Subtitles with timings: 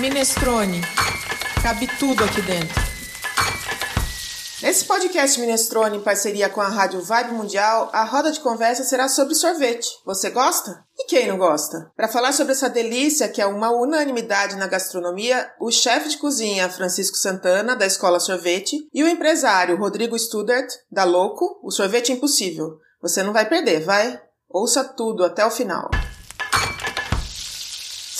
[0.00, 0.80] Minestrone.
[1.62, 2.80] Cabe tudo aqui dentro.
[4.62, 9.10] Nesse podcast Minestrone, em parceria com a Rádio Vibe Mundial, a roda de conversa será
[9.10, 9.86] sobre sorvete.
[10.06, 10.82] Você gosta?
[10.98, 11.92] E quem não gosta?
[11.94, 16.70] Para falar sobre essa delícia que é uma unanimidade na gastronomia, o chefe de cozinha
[16.70, 22.78] Francisco Santana, da Escola Sorvete, e o empresário Rodrigo Studert, da Louco, o Sorvete Impossível.
[23.02, 24.18] Você não vai perder, vai?
[24.48, 25.90] Ouça tudo até o final.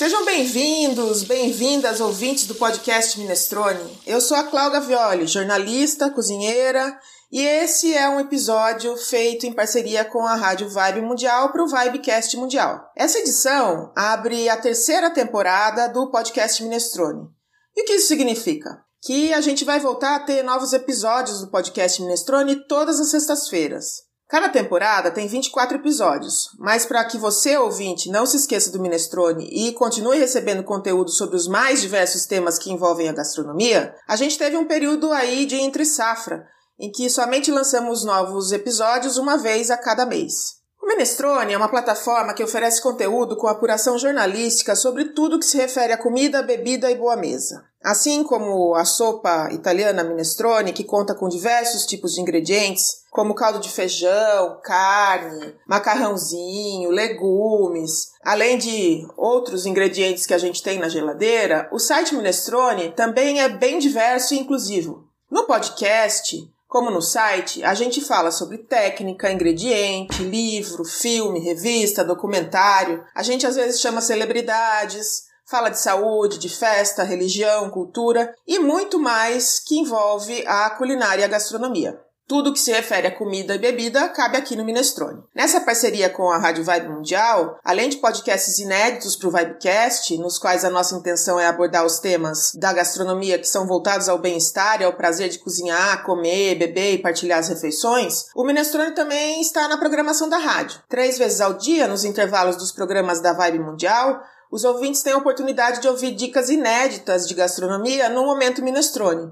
[0.01, 3.99] Sejam bem-vindos, bem-vindas, ouvintes do podcast Minestrone.
[4.03, 6.99] Eu sou a Cláudia Violi, jornalista, cozinheira,
[7.31, 11.67] e esse é um episódio feito em parceria com a Rádio Vibe Mundial para o
[11.67, 12.81] Vibecast Mundial.
[12.97, 17.27] Essa edição abre a terceira temporada do podcast Minestrone.
[17.75, 18.83] E o que isso significa?
[19.03, 23.97] Que a gente vai voltar a ter novos episódios do podcast Minestrone todas as sextas-feiras.
[24.31, 29.45] Cada temporada tem 24 episódios, mas para que você, ouvinte, não se esqueça do Minestrone
[29.51, 34.37] e continue recebendo conteúdo sobre os mais diversos temas que envolvem a gastronomia, a gente
[34.37, 36.47] teve um período aí de entre safra,
[36.79, 40.61] em que somente lançamos novos episódios uma vez a cada mês.
[40.81, 45.57] O Minestrone é uma plataforma que oferece conteúdo com apuração jornalística sobre tudo que se
[45.57, 47.65] refere a comida, bebida e boa mesa.
[47.83, 53.59] Assim como a sopa italiana minestrone, que conta com diversos tipos de ingredientes, como caldo
[53.59, 61.67] de feijão, carne, macarrãozinho, legumes, além de outros ingredientes que a gente tem na geladeira,
[61.71, 65.07] o site Minestrone também é bem diverso e inclusivo.
[65.29, 66.37] No podcast,
[66.67, 73.03] como no site, a gente fala sobre técnica, ingrediente, livro, filme, revista, documentário.
[73.13, 78.97] A gente às vezes chama celebridades, fala de saúde, de festa, religião, cultura e muito
[78.97, 81.99] mais que envolve a culinária e a gastronomia.
[82.25, 85.21] Tudo que se refere a comida e bebida cabe aqui no Minestrone.
[85.35, 90.39] Nessa parceria com a Rádio Vibe Mundial, além de podcasts inéditos para o Vibecast, nos
[90.39, 94.79] quais a nossa intenção é abordar os temas da gastronomia que são voltados ao bem-estar
[94.79, 99.67] e ao prazer de cozinhar, comer, beber e partilhar as refeições, o Minestrone também está
[99.67, 100.81] na programação da rádio.
[100.87, 105.17] Três vezes ao dia, nos intervalos dos programas da Vibe Mundial, os ouvintes têm a
[105.17, 109.31] oportunidade de ouvir dicas inéditas de gastronomia no Momento Minestrone.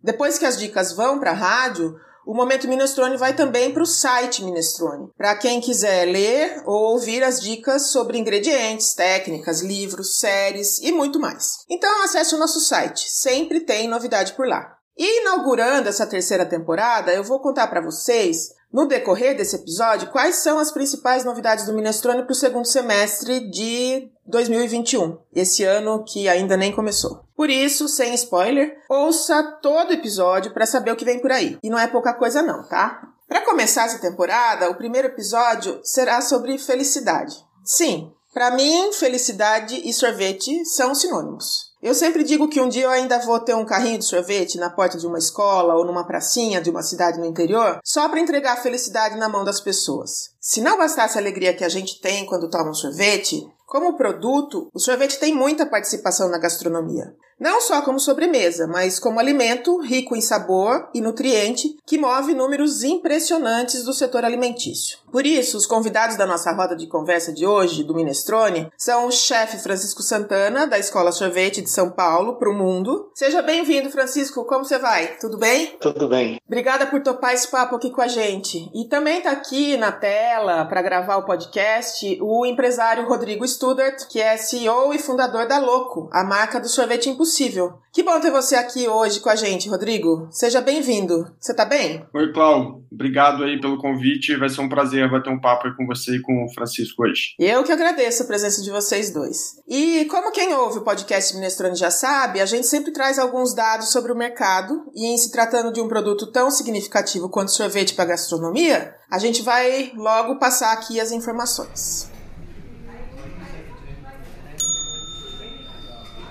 [0.00, 3.86] Depois que as dicas vão para a rádio, o Momento Minestrone vai também para o
[3.86, 10.78] site Minestrone, para quem quiser ler ou ouvir as dicas sobre ingredientes, técnicas, livros, séries
[10.78, 11.64] e muito mais.
[11.68, 14.76] Então acesse o nosso site, sempre tem novidade por lá.
[14.96, 20.36] E inaugurando essa terceira temporada, eu vou contar para vocês no decorrer desse episódio, quais
[20.36, 26.28] são as principais novidades do Minestrone para o segundo semestre de 2021, esse ano que
[26.28, 27.24] ainda nem começou.
[27.36, 31.58] Por isso, sem spoiler, ouça todo o episódio para saber o que vem por aí.
[31.62, 33.02] E não é pouca coisa não, tá?
[33.26, 37.34] Para começar essa temporada, o primeiro episódio será sobre felicidade.
[37.64, 41.69] Sim, para mim, felicidade e sorvete são sinônimos.
[41.82, 44.68] Eu sempre digo que um dia eu ainda vou ter um carrinho de sorvete na
[44.68, 48.52] porta de uma escola ou numa pracinha de uma cidade no interior, só para entregar
[48.52, 50.30] a felicidade na mão das pessoas.
[50.38, 54.68] Se não bastasse a alegria que a gente tem quando toma um sorvete, como produto,
[54.74, 57.14] o sorvete tem muita participação na gastronomia.
[57.40, 62.84] Não só como sobremesa, mas como alimento rico em sabor e nutriente que move números
[62.84, 64.98] impressionantes do setor alimentício.
[65.10, 69.10] Por isso, os convidados da nossa roda de conversa de hoje, do Minestrone, são o
[69.10, 73.10] chefe Francisco Santana, da Escola Sorvete de São Paulo, para o mundo.
[73.14, 74.44] Seja bem-vindo, Francisco.
[74.44, 75.16] Como você vai?
[75.18, 75.78] Tudo bem?
[75.80, 76.38] Tudo bem.
[76.46, 78.70] Obrigada por topar esse papo aqui com a gente.
[78.74, 84.20] E também está aqui na tela, para gravar o podcast, o empresário Rodrigo Studert, que
[84.20, 87.74] é CEO e fundador da Loco, a marca do sorvete impossível possível.
[87.92, 90.26] Que bom ter você aqui hoje com a gente, Rodrigo.
[90.32, 91.30] Seja bem-vindo.
[91.38, 92.04] Você tá bem?
[92.12, 92.84] Oi, Cláudio.
[92.90, 94.36] Obrigado aí pelo convite.
[94.36, 97.34] Vai ser um prazer bater um papo aí com você e com o Francisco hoje.
[97.38, 99.60] Eu que agradeço a presença de vocês dois.
[99.68, 103.92] E como quem ouve o podcast Minestrone já sabe, a gente sempre traz alguns dados
[103.92, 108.06] sobre o mercado e em se tratando de um produto tão significativo quanto sorvete para
[108.06, 112.10] gastronomia, a gente vai logo passar aqui as informações.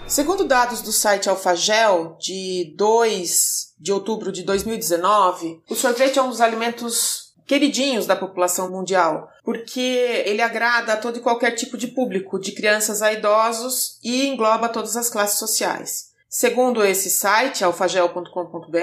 [0.09, 6.29] Segundo dados do site Alfagel, de 2 de outubro de 2019, o sorvete é um
[6.29, 9.79] dos alimentos queridinhos da população mundial, porque
[10.25, 14.67] ele agrada a todo e qualquer tipo de público, de crianças a idosos e engloba
[14.67, 16.09] todas as classes sociais.
[16.27, 18.79] Segundo esse site, alfagel.com.br,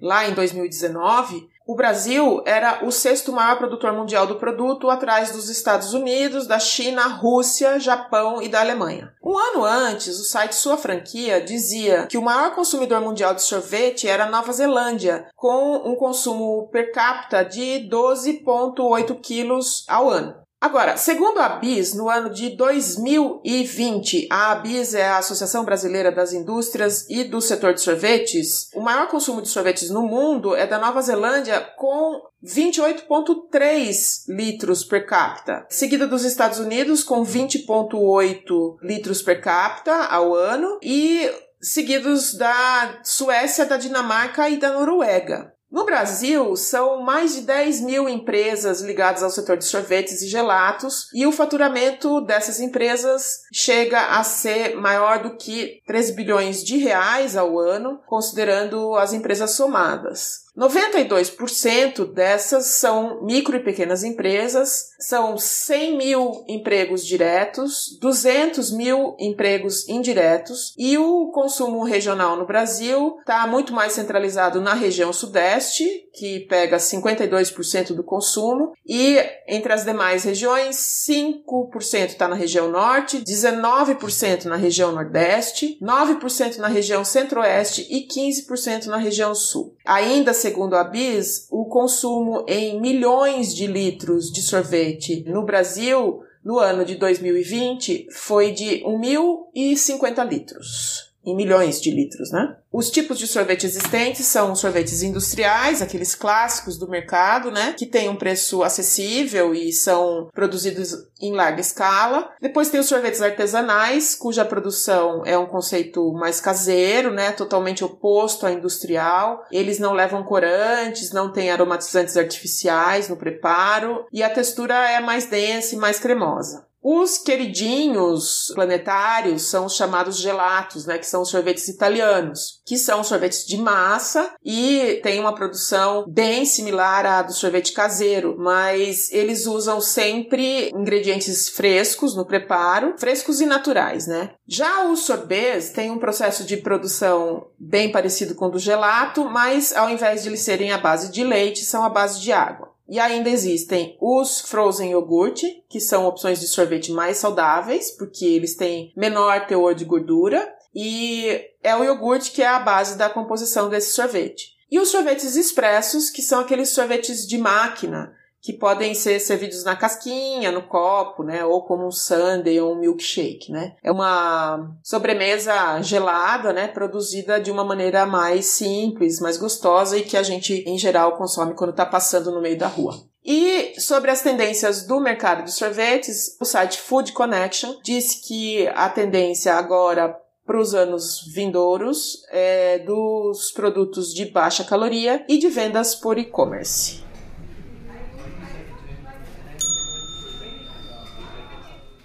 [0.00, 5.48] lá em 2019, o Brasil era o sexto maior produtor mundial do produto, atrás dos
[5.48, 9.12] Estados Unidos, da China, Rússia, Japão e da Alemanha.
[9.22, 14.08] Um ano antes, o site Sua Franquia dizia que o maior consumidor mundial de sorvete
[14.08, 20.41] era a Nova Zelândia, com um consumo per capita de 12,8 quilos ao ano.
[20.62, 26.32] Agora, segundo a ABIS, no ano de 2020, a ABIS é a Associação Brasileira das
[26.32, 30.78] Indústrias e do Setor de Sorvetes, o maior consumo de sorvetes no mundo é da
[30.78, 39.40] Nova Zelândia, com 28,3 litros per capita, seguida dos Estados Unidos, com 20,8 litros per
[39.40, 41.28] capita ao ano, e
[41.60, 45.52] seguidos da Suécia, da Dinamarca e da Noruega.
[45.72, 51.08] No Brasil, são mais de 10 mil empresas ligadas ao setor de sorvetes e gelatos,
[51.14, 57.38] e o faturamento dessas empresas chega a ser maior do que 3 bilhões de reais
[57.38, 60.41] ao ano, considerando as empresas somadas.
[60.56, 69.88] 92% dessas são micro e pequenas empresas, são 100 mil empregos diretos, 200 mil empregos
[69.88, 76.40] indiretos e o consumo regional no Brasil está muito mais centralizado na região sudeste, que
[76.40, 80.76] pega 52% do consumo, e entre as demais regiões,
[81.08, 88.86] 5% está na região norte, 19% na região nordeste, 9% na região centro-oeste e 15%
[88.86, 89.74] na região sul.
[89.86, 96.58] Ainda segundo a BIS, o consumo em milhões de litros de sorvete no Brasil no
[96.58, 102.56] ano de 2020 foi de 1.050 litros em milhões de litros, né?
[102.72, 107.74] Os tipos de sorvete existentes são sorvetes industriais, aqueles clássicos do mercado, né?
[107.76, 112.30] Que têm um preço acessível e são produzidos em larga escala.
[112.40, 117.30] Depois tem os sorvetes artesanais, cuja produção é um conceito mais caseiro, né?
[117.32, 119.44] Totalmente oposto à industrial.
[119.52, 125.26] Eles não levam corantes, não têm aromatizantes artificiais no preparo e a textura é mais
[125.26, 126.71] densa e mais cremosa.
[126.82, 133.04] Os queridinhos planetários são os chamados gelatos, né, que são os sorvetes italianos, que são
[133.04, 139.46] sorvetes de massa e tem uma produção bem similar à do sorvete caseiro, mas eles
[139.46, 144.32] usam sempre ingredientes frescos no preparo, frescos e naturais, né?
[144.46, 149.72] Já os sorbets têm um processo de produção bem parecido com o do gelato, mas
[149.72, 152.71] ao invés de eles serem à base de leite, são à base de água.
[152.92, 158.54] E ainda existem os frozen yogurt, que são opções de sorvete mais saudáveis, porque eles
[158.54, 163.70] têm menor teor de gordura, e é o iogurte que é a base da composição
[163.70, 164.48] desse sorvete.
[164.70, 169.76] E os sorvetes expressos, que são aqueles sorvetes de máquina, que podem ser servidos na
[169.76, 173.76] casquinha, no copo, né, ou como um sundae ou um milkshake, né?
[173.82, 180.16] É uma sobremesa gelada, né, produzida de uma maneira mais simples, mais gostosa e que
[180.16, 182.94] a gente em geral consome quando está passando no meio da rua.
[183.24, 188.88] E sobre as tendências do mercado de sorvetes, o site Food Connection diz que a
[188.88, 195.94] tendência agora para os anos vindouros é dos produtos de baixa caloria e de vendas
[195.94, 197.11] por e-commerce.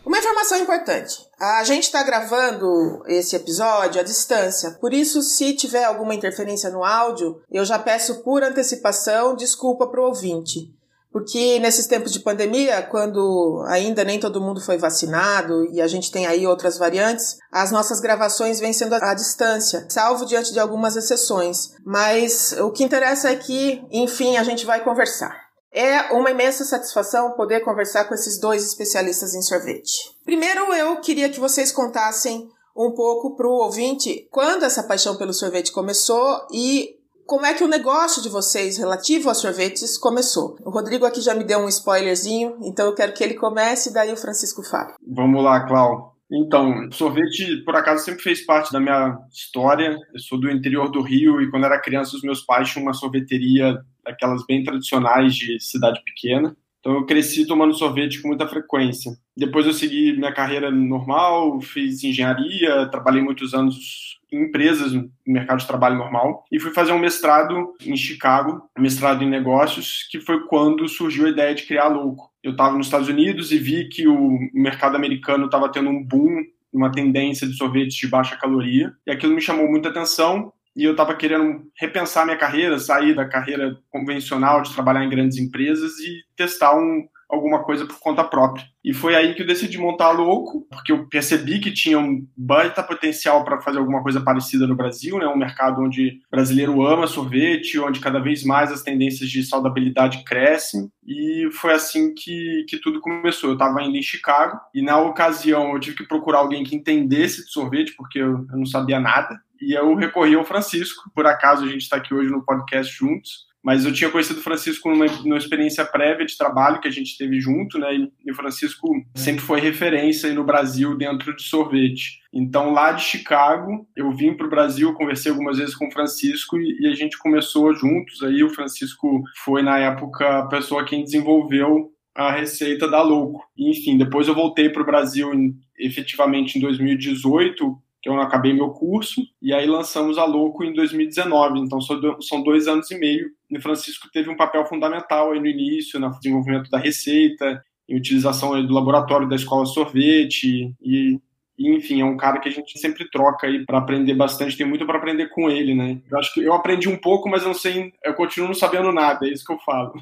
[0.07, 1.17] Uma informação importante.
[1.37, 6.81] A gente está gravando esse episódio à distância, por isso, se tiver alguma interferência no
[6.81, 10.73] áudio, eu já peço por antecipação desculpa para o ouvinte.
[11.11, 16.09] Porque nesses tempos de pandemia, quando ainda nem todo mundo foi vacinado e a gente
[16.09, 20.95] tem aí outras variantes, as nossas gravações vêm sendo à distância, salvo diante de algumas
[20.95, 21.73] exceções.
[21.85, 25.46] Mas o que interessa é que, enfim, a gente vai conversar.
[25.71, 30.17] É uma imensa satisfação poder conversar com esses dois especialistas em sorvete.
[30.23, 35.33] Primeiro, eu queria que vocês contassem um pouco para o ouvinte quando essa paixão pelo
[35.33, 40.55] sorvete começou e como é que o negócio de vocês relativo a sorvetes começou.
[40.63, 43.93] O Rodrigo aqui já me deu um spoilerzinho, então eu quero que ele comece e
[43.93, 44.93] daí o Francisco fale.
[45.05, 46.16] Vamos lá, Clau.
[46.29, 49.97] Então, sorvete, por acaso, sempre fez parte da minha história.
[50.13, 52.93] Eu sou do interior do Rio e quando era criança, os meus pais tinham uma
[52.93, 56.55] sorveteria aquelas bem tradicionais de cidade pequena.
[56.79, 59.11] Então eu cresci tomando sorvete com muita frequência.
[59.35, 65.59] Depois eu segui minha carreira normal, fiz engenharia, trabalhei muitos anos em empresas no mercado
[65.59, 70.45] de trabalho normal e fui fazer um mestrado em Chicago, mestrado em negócios, que foi
[70.47, 72.31] quando surgiu a ideia de criar Louco.
[72.43, 76.43] Eu estava nos Estados Unidos e vi que o mercado americano estava tendo um boom
[76.73, 80.91] uma tendência de sorvetes de baixa caloria, e aquilo me chamou muita atenção e eu
[80.91, 86.23] estava querendo repensar minha carreira, sair da carreira convencional de trabalhar em grandes empresas e
[86.35, 88.65] testar um, alguma coisa por conta própria.
[88.83, 92.25] E foi aí que eu decidi montar a Louco, porque eu percebi que tinha um
[92.35, 95.27] baita potencial para fazer alguma coisa parecida no Brasil, né?
[95.27, 100.23] Um mercado onde o brasileiro ama sorvete, onde cada vez mais as tendências de saudabilidade
[100.23, 100.89] crescem.
[101.05, 103.49] E foi assim que, que tudo começou.
[103.49, 107.45] Eu estava indo em Chicago e na ocasião eu tive que procurar alguém que entendesse
[107.45, 111.09] de sorvete, porque eu, eu não sabia nada e eu recorri ao Francisco.
[111.13, 113.46] Por acaso a gente está aqui hoje no podcast juntos.
[113.63, 117.17] Mas eu tinha conhecido o Francisco numa, numa, experiência prévia de trabalho que a gente
[117.17, 118.07] teve junto, né?
[118.25, 122.21] E o Francisco sempre foi referência no Brasil dentro de sorvete.
[122.31, 126.57] Então, lá de Chicago, eu vim para o Brasil, conversei algumas vezes com o Francisco
[126.57, 128.23] e, e a gente começou juntos.
[128.23, 133.43] Aí o Francisco foi, na época, a pessoa quem desenvolveu a receita da Louco.
[133.57, 138.69] Enfim, depois eu voltei para o Brasil em, efetivamente em 2018 que eu acabei meu
[138.69, 143.29] curso, e aí lançamos a Louco em 2019, então são dois anos e meio.
[143.49, 147.97] E o Francisco teve um papel fundamental aí no início, no desenvolvimento da receita, em
[147.97, 151.19] utilização do laboratório da escola sorvete, e,
[151.57, 154.67] e, enfim, é um cara que a gente sempre troca aí para aprender bastante, tem
[154.67, 155.99] muito para aprender com ele, né?
[156.09, 158.91] Eu acho que eu aprendi um pouco, mas eu não sei, eu continuo não sabendo
[158.91, 159.93] nada, é isso que eu falo.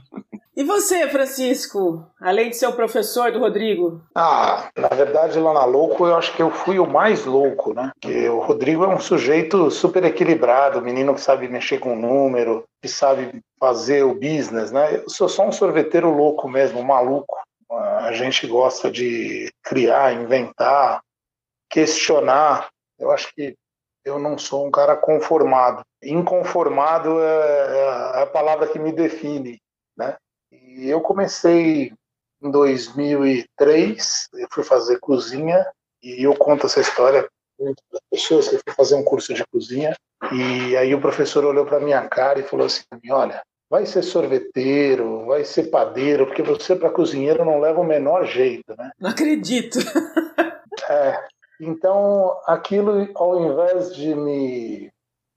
[0.56, 4.02] E você, Francisco, além de ser o professor do Rodrigo?
[4.16, 7.92] Ah, na verdade, lá na Louco, eu acho que eu fui o mais louco, né?
[8.00, 12.88] Porque o Rodrigo é um sujeito super equilibrado, menino que sabe mexer com número, que
[12.88, 15.02] sabe fazer o business, né?
[15.04, 17.36] Eu sou só um sorveteiro louco mesmo, maluco.
[17.70, 21.02] A gente gosta de criar, inventar,
[21.70, 22.70] questionar.
[22.98, 23.56] Eu acho que
[24.04, 25.84] eu não sou um cara conformado.
[26.04, 29.60] Inconformado é, é a palavra que me define,
[29.98, 30.16] né?
[30.52, 31.92] E eu comecei
[32.42, 35.66] em 2003, eu fui fazer cozinha
[36.04, 39.96] e eu conto essa história para pessoas que eu fui fazer um curso de cozinha
[40.32, 45.26] e aí o professor olhou para minha cara e falou assim: "Olha, vai ser sorveteiro,
[45.26, 49.80] vai ser padeiro, porque você para cozinheiro não leva o menor jeito, né?" Não acredito.
[50.90, 51.28] é.
[51.60, 54.92] Então, aquilo ao invés de me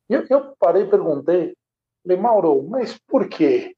[0.08, 1.54] eu, eu parei e perguntei,
[2.02, 3.76] falei, Mauro, mas por quê?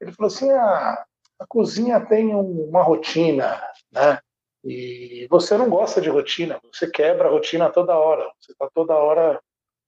[0.00, 1.04] Ele falou assim: ah,
[1.38, 4.18] a cozinha tem uma rotina, né?
[4.64, 8.94] E você não gosta de rotina, você quebra a rotina toda hora, você está toda
[8.94, 9.40] hora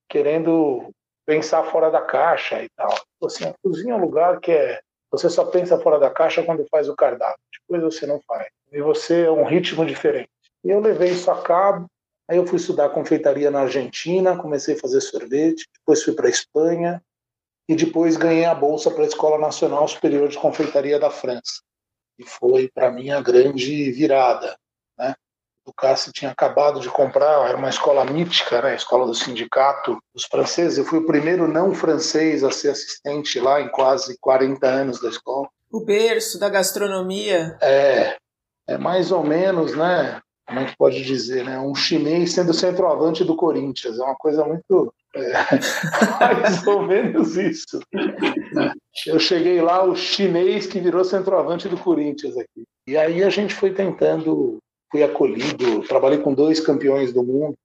[0.09, 0.91] querendo
[1.25, 2.93] pensar fora da caixa e tal.
[3.25, 4.81] Assim, a cozinha é um lugar que é
[5.11, 8.49] você só pensa fora da caixa quando faz o cardápio, depois você não faz.
[8.73, 10.29] E você é um ritmo diferente.
[10.65, 11.89] E eu levei isso a cabo.
[12.29, 16.31] Aí eu fui estudar confeitaria na Argentina, comecei a fazer sorvete, depois fui para a
[16.31, 17.03] Espanha,
[17.69, 21.63] e depois ganhei a bolsa para a Escola Nacional Superior de Confeitaria da França.
[22.19, 24.57] E foi para mim a grande virada,
[24.99, 25.15] né?
[25.67, 28.73] O Cássio tinha acabado de comprar, era uma escola mítica, né?
[28.73, 30.79] A escola do sindicato dos franceses.
[30.79, 35.09] Eu fui o primeiro não francês a ser assistente lá em quase 40 anos da
[35.09, 35.49] escola.
[35.71, 37.59] O berço da gastronomia.
[37.61, 38.17] É,
[38.69, 40.21] é mais ou menos, né?
[40.47, 41.59] Como é que pode dizer, né?
[41.59, 43.99] Um chinês sendo centroavante do Corinthians.
[43.99, 45.33] É uma coisa muito é,
[46.21, 47.81] mais ou menos isso.
[49.07, 52.65] Eu cheguei lá, o chinês que virou centroavante do Corinthians aqui.
[52.87, 54.59] E aí a gente foi tentando,
[54.91, 57.57] fui acolhido, trabalhei com dois campeões do mundo,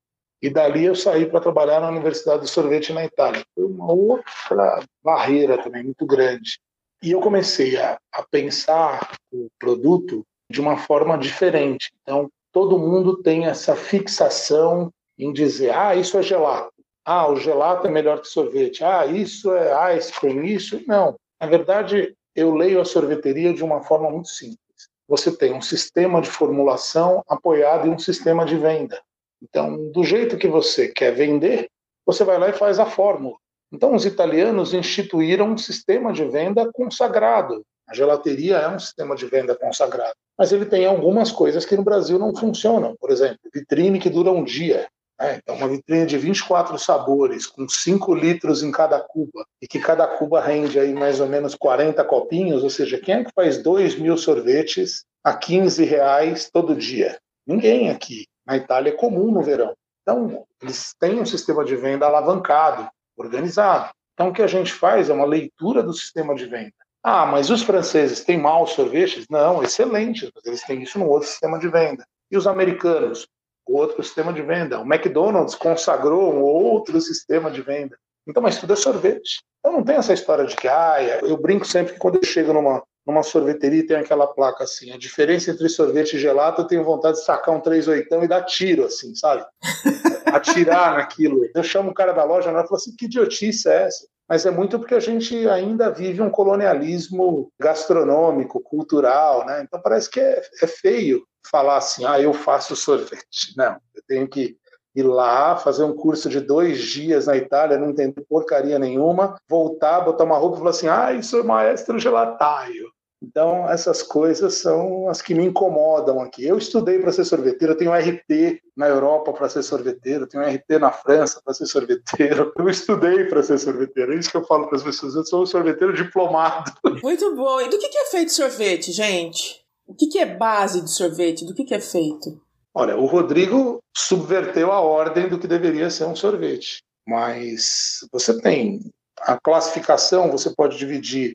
[0.42, 3.44] e dali eu saí para trabalhar na Universidade do Sorvete na Itália.
[3.54, 6.60] Foi uma outra barreira também muito grande.
[7.04, 11.92] E eu comecei a, a pensar o produto de uma forma diferente.
[12.02, 16.74] Então, todo mundo tem essa fixação em dizer, ah, isso é gelato.
[17.06, 18.84] Ah, o gelato é melhor que sorvete.
[18.84, 20.44] Ah, isso é ice cream.
[20.44, 21.16] Isso não.
[21.39, 24.60] Na verdade, eu leio a sorveteria de uma forma muito simples.
[25.08, 29.01] Você tem um sistema de formulação apoiado em um sistema de venda.
[29.42, 31.70] Então, do jeito que você quer vender,
[32.06, 33.38] você vai lá e faz a fórmula.
[33.72, 37.63] Então, os italianos instituíram um sistema de venda consagrado.
[37.89, 40.13] A gelateria é um sistema de venda consagrado.
[40.38, 42.96] Mas ele tem algumas coisas que no Brasil não funcionam.
[43.00, 44.88] Por exemplo, vitrine que dura um dia.
[45.19, 49.79] É, então, uma vitrine de 24 sabores, com 5 litros em cada cuba, e que
[49.79, 53.62] cada cuba rende aí mais ou menos 40 copinhos, ou seja, quem é que faz
[53.62, 57.17] 2 mil sorvetes a 15 reais todo dia?
[57.46, 58.27] Ninguém aqui.
[58.46, 59.74] Na Itália é comum no verão.
[60.03, 63.89] Então, eles têm um sistema de venda alavancado, organizado.
[64.13, 66.74] Então, o que a gente faz é uma leitura do sistema de venda.
[67.12, 69.25] Ah, mas os franceses têm maus sorvetes?
[69.32, 72.06] Não, excelentes, mas eles têm isso no outro sistema de venda.
[72.30, 73.28] E os americanos?
[73.68, 74.80] outro sistema de venda.
[74.80, 77.98] O McDonald's consagrou um outro sistema de venda.
[78.28, 79.42] Então, mas tudo é sorvete.
[79.63, 82.54] Eu não tenho essa história de que, ah, eu brinco sempre que quando eu chego
[82.54, 86.68] numa, numa sorveteria e tem aquela placa assim, a diferença entre sorvete e gelato, eu
[86.68, 89.46] tenho vontade de sacar um 38 e dar tiro, assim, sabe?
[90.28, 91.42] Atirar naquilo.
[91.54, 94.08] Eu chamo o cara da loja e falo assim, que idiotice é essa?
[94.30, 99.64] Mas é muito porque a gente ainda vive um colonialismo gastronômico, cultural, né?
[99.64, 103.56] Então parece que é, é feio falar assim, ah, eu faço sorvete.
[103.58, 104.56] Não, eu tenho que
[104.96, 110.02] ir lá, fazer um curso de dois dias na Itália, não entender porcaria nenhuma, voltar,
[110.02, 112.88] botar uma roupa e falar assim, ah, sou maestro gelataio.
[113.22, 116.46] Então, essas coisas são as que me incomodam aqui.
[116.46, 120.44] Eu estudei para ser sorveteiro, eu tenho RT na Europa para ser sorveteiro, eu tenho
[120.44, 122.54] RT na França para ser sorveteiro.
[122.58, 124.14] Eu estudei para ser sorveteiro.
[124.14, 125.16] É isso que eu falo para as pessoas.
[125.16, 126.72] Eu sou um sorveteiro diplomado.
[127.04, 127.60] Muito bom.
[127.60, 129.62] E do que é feito sorvete, gente?
[129.86, 131.46] O que é base de sorvete?
[131.46, 132.42] Do que é feito?
[132.74, 136.84] Olha, o Rodrigo subverteu a ordem do que deveria ser um sorvete.
[137.08, 138.80] Mas você tem
[139.22, 141.34] a classificação, você pode dividir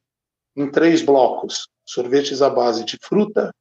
[0.56, 3.52] em três blocos: sorvetes à base de fruta,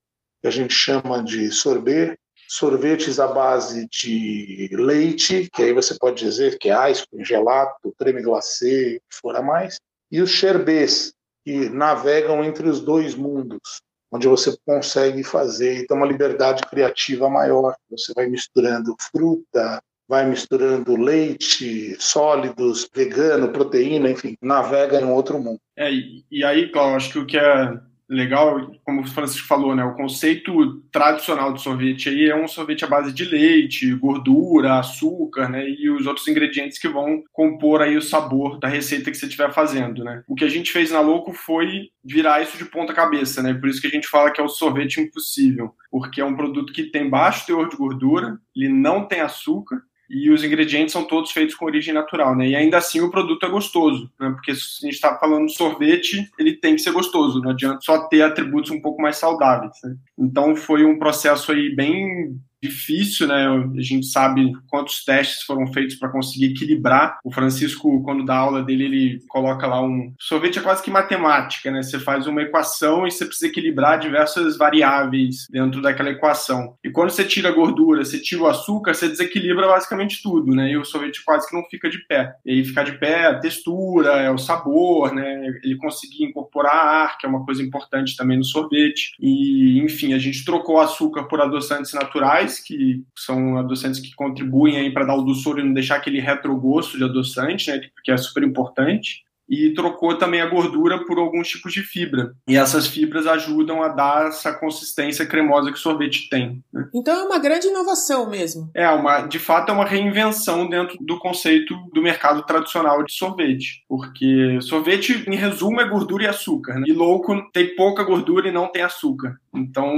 [0.41, 6.23] que a gente chama de sorbet, sorvetes à base de leite, que aí você pode
[6.23, 9.79] dizer que é ice cream, gelato, creme glacê, o que for a mais,
[10.11, 13.81] e os sherbets, que navegam entre os dois mundos,
[14.11, 17.75] onde você consegue fazer, então, uma liberdade criativa maior.
[17.89, 25.39] Você vai misturando fruta, vai misturando leite, sólidos, vegano, proteína, enfim, navega em um outro
[25.39, 25.59] mundo.
[25.77, 25.89] É,
[26.31, 27.77] e, aí, Cláudio, acho que o que é
[28.09, 32.85] legal, como o Francisco falou, né, o conceito tradicional do sorvete aí é um sorvete
[32.85, 37.97] à base de leite, gordura, açúcar, né, e os outros ingredientes que vão compor aí
[37.97, 40.21] o sabor da receita que você estiver fazendo, né.
[40.27, 43.69] O que a gente fez na Louco foi virar isso de ponta cabeça, né, por
[43.69, 46.83] isso que a gente fala que é o sorvete impossível, porque é um produto que
[46.83, 49.81] tem baixo teor de gordura, ele não tem açúcar,
[50.13, 52.47] e os ingredientes são todos feitos com origem natural, né?
[52.47, 54.29] E ainda assim o produto é gostoso, né?
[54.29, 58.07] Porque se a gente está falando sorvete, ele tem que ser gostoso, não adianta só
[58.07, 59.73] ter atributos um pouco mais saudáveis.
[59.83, 59.95] Né?
[60.17, 63.47] Então foi um processo aí bem difícil, né?
[63.77, 67.19] A gente sabe quantos testes foram feitos para conseguir equilibrar.
[67.23, 71.69] O Francisco, quando dá aula dele, ele coloca lá um sorvete é quase que matemática,
[71.69, 71.81] né?
[71.81, 76.75] Você faz uma equação e você precisa equilibrar diversas variáveis dentro daquela equação.
[76.83, 80.71] E quando você tira a gordura, você tira o açúcar, você desequilibra basicamente tudo, né?
[80.71, 82.33] E o sorvete quase que não fica de pé.
[82.45, 85.47] E aí ficar de pé, a textura, é o sabor, né?
[85.63, 89.11] Ele conseguir incorporar ar, que é uma coisa importante também no sorvete.
[89.19, 94.91] E, enfim, a gente trocou açúcar por adoçantes naturais que são adoçantes que contribuem aí
[94.91, 98.43] para dar o doçor e não deixar aquele retrogosto de adoçante, né, que é super
[98.43, 99.23] importante.
[99.49, 102.33] E trocou também a gordura por alguns tipos de fibra.
[102.47, 106.63] E essas fibras ajudam a dar essa consistência cremosa que o sorvete tem.
[106.71, 106.87] Né?
[106.95, 108.71] Então é uma grande inovação mesmo.
[108.73, 113.83] É, uma, de fato é uma reinvenção dentro do conceito do mercado tradicional de sorvete.
[113.87, 116.79] Porque sorvete, em resumo, é gordura e açúcar.
[116.79, 116.85] Né?
[116.87, 119.35] E louco tem pouca gordura e não tem açúcar.
[119.53, 119.91] Então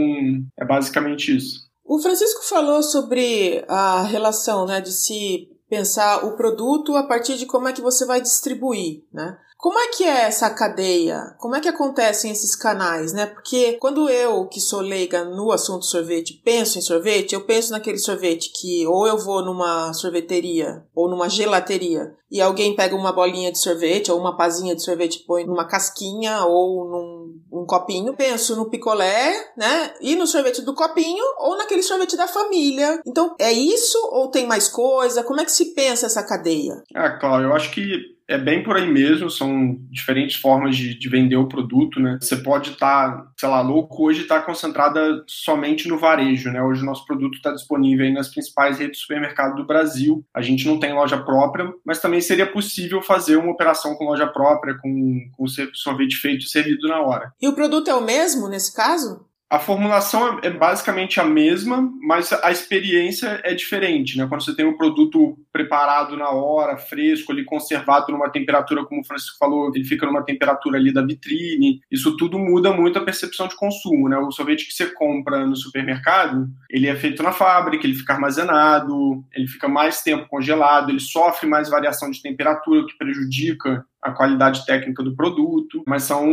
[0.59, 1.65] é basicamente isso.
[1.87, 7.45] O Francisco falou sobre a relação, né, de se pensar o produto a partir de
[7.45, 9.37] como é que você vai distribuir, né?
[9.57, 11.35] Como é que é essa cadeia?
[11.39, 13.25] Como é que acontecem esses canais, né?
[13.25, 17.97] Porque quando eu, que sou leiga no assunto sorvete, penso em sorvete, eu penso naquele
[17.97, 23.51] sorvete que ou eu vou numa sorveteria ou numa gelateria e alguém pega uma bolinha
[23.51, 27.14] de sorvete ou uma pazinha de sorvete e põe numa casquinha ou num
[27.51, 29.93] um copinho, penso no picolé, né?
[30.01, 33.01] E no sorvete do copinho ou naquele sorvete da família.
[33.05, 35.23] Então, é isso ou tem mais coisa?
[35.23, 36.83] Como é que se pensa essa cadeia?
[36.93, 41.09] Ah, claro, eu acho que é bem por aí mesmo, são diferentes formas de, de
[41.09, 42.17] vender o produto, né?
[42.19, 46.61] Você pode estar, tá, sei lá, louco hoje está concentrada somente no varejo, né?
[46.61, 50.25] Hoje o nosso produto está disponível nas principais redes de supermercado do Brasil.
[50.33, 54.27] A gente não tem loja própria, mas também seria possível fazer uma operação com loja
[54.27, 57.14] própria, com, com sorvete feito e servido na hora.
[57.41, 59.25] E o produto é o mesmo nesse caso?
[59.49, 64.25] a formulação é, é basicamente a mesma, mas a experiência é diferente, né?
[64.27, 69.05] Quando você tem um produto preparado na hora, fresco, ali conservado numa temperatura, como o
[69.05, 71.79] Francisco falou, ele fica numa temperatura ali da vitrine.
[71.91, 74.17] Isso tudo muda muito a percepção de consumo, né?
[74.17, 79.23] O sorvete que você compra no supermercado, ele é feito na fábrica, ele fica armazenado,
[79.33, 84.11] ele fica mais tempo congelado, ele sofre mais variação de temperatura, o que prejudica a
[84.11, 86.31] qualidade técnica do produto, mas são,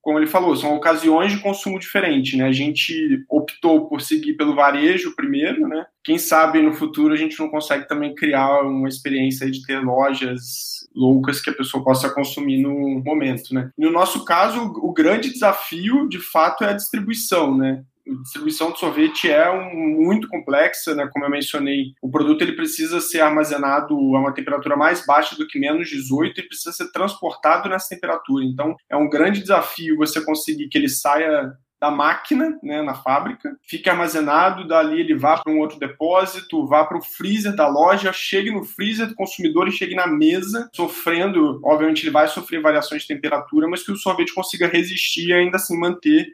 [0.00, 2.44] como ele falou, são ocasiões de consumo diferentes, né?
[2.44, 5.84] A gente optou por seguir pelo varejo primeiro, né?
[6.04, 10.88] Quem sabe no futuro a gente não consegue também criar uma experiência de ter lojas
[10.94, 13.70] loucas que a pessoa possa consumir no momento, né?
[13.76, 17.82] No nosso caso, o grande desafio, de fato, é a distribuição, né?
[18.22, 21.08] Distribuição de sorvete é um, muito complexa, né?
[21.12, 25.46] Como eu mencionei, o produto ele precisa ser armazenado a uma temperatura mais baixa do
[25.46, 28.44] que menos 18 e precisa ser transportado nessa temperatura.
[28.44, 33.56] Então, é um grande desafio você conseguir que ele saia da máquina, né, na fábrica,
[33.68, 38.12] fique armazenado, dali ele vá para um outro depósito, vá para o freezer da loja,
[38.12, 43.02] chegue no freezer do consumidor e chegue na mesa, sofrendo, obviamente ele vai sofrer variações
[43.02, 46.28] de temperatura, mas que o sorvete consiga resistir e ainda assim manter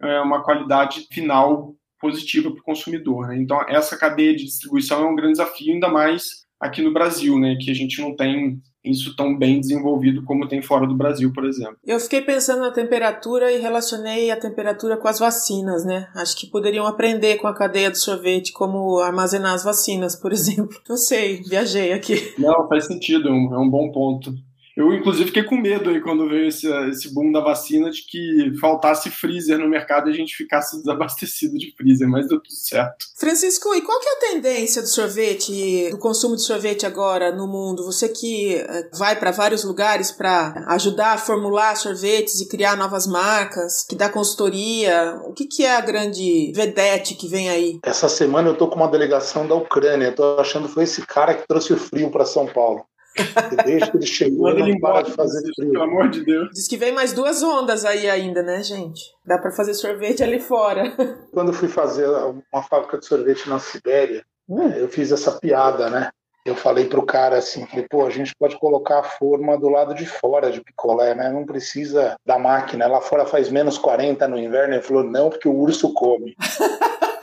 [0.00, 3.28] é, uma qualidade final positiva para o consumidor.
[3.28, 3.38] Né?
[3.38, 7.56] Então, essa cadeia de distribuição é um grande desafio, ainda mais aqui no Brasil, né,
[7.60, 11.44] que a gente não tem isso tão bem desenvolvido como tem fora do Brasil, por
[11.44, 11.76] exemplo.
[11.84, 16.08] Eu fiquei pensando na temperatura e relacionei a temperatura com as vacinas, né?
[16.14, 20.80] Acho que poderiam aprender com a cadeia do sorvete como armazenar as vacinas, por exemplo.
[20.88, 22.34] Não sei, viajei aqui.
[22.38, 24.32] Não, faz sentido, é um bom ponto.
[24.76, 28.52] Eu, inclusive, fiquei com medo aí quando veio esse, esse boom da vacina de que
[28.60, 33.06] faltasse freezer no mercado e a gente ficasse desabastecido de freezer, mas deu tudo certo.
[33.16, 37.48] Francisco, e qual que é a tendência do sorvete, do consumo de sorvete agora no
[37.48, 37.86] mundo?
[37.86, 43.06] Você que eh, vai para vários lugares para ajudar a formular sorvetes e criar novas
[43.06, 47.78] marcas, que dá consultoria, o que, que é a grande vedete que vem aí?
[47.82, 51.32] Essa semana eu tô com uma delegação da Ucrânia, tô achando que foi esse cara
[51.32, 52.84] que trouxe o frio para São Paulo.
[53.64, 55.72] Desde que ele chegou, ele não para de fazer frio.
[55.72, 56.50] Pelo amor de Deus.
[56.52, 59.02] Diz que vem mais duas ondas aí ainda, né, gente?
[59.24, 60.92] Dá para fazer sorvete ali fora.
[61.32, 62.08] Quando fui fazer
[62.52, 64.68] uma fábrica de sorvete na Sibéria, hum.
[64.70, 66.10] eu fiz essa piada, né?
[66.44, 69.92] Eu falei pro cara assim, falei, pô, a gente pode colocar a forma do lado
[69.94, 71.28] de fora de picolé, né?
[71.28, 72.86] Não precisa da máquina.
[72.86, 74.74] Lá fora faz menos 40 no inverno.
[74.74, 76.36] Ele falou, não, porque o urso come.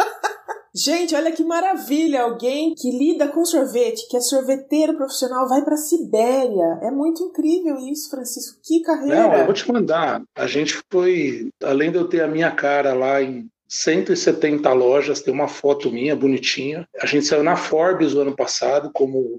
[0.75, 2.23] Gente, olha que maravilha!
[2.23, 6.79] Alguém que lida com sorvete, que é sorveteiro profissional, vai para Sibéria.
[6.81, 8.59] É muito incrível isso, Francisco.
[8.63, 9.27] Que carreira!
[9.27, 10.23] Não, eu vou te mandar.
[10.35, 15.31] A gente foi, além de eu ter a minha cara lá em 170 lojas, tem
[15.31, 16.87] uma foto minha bonitinha.
[16.99, 19.37] A gente saiu na Forbes o ano passado como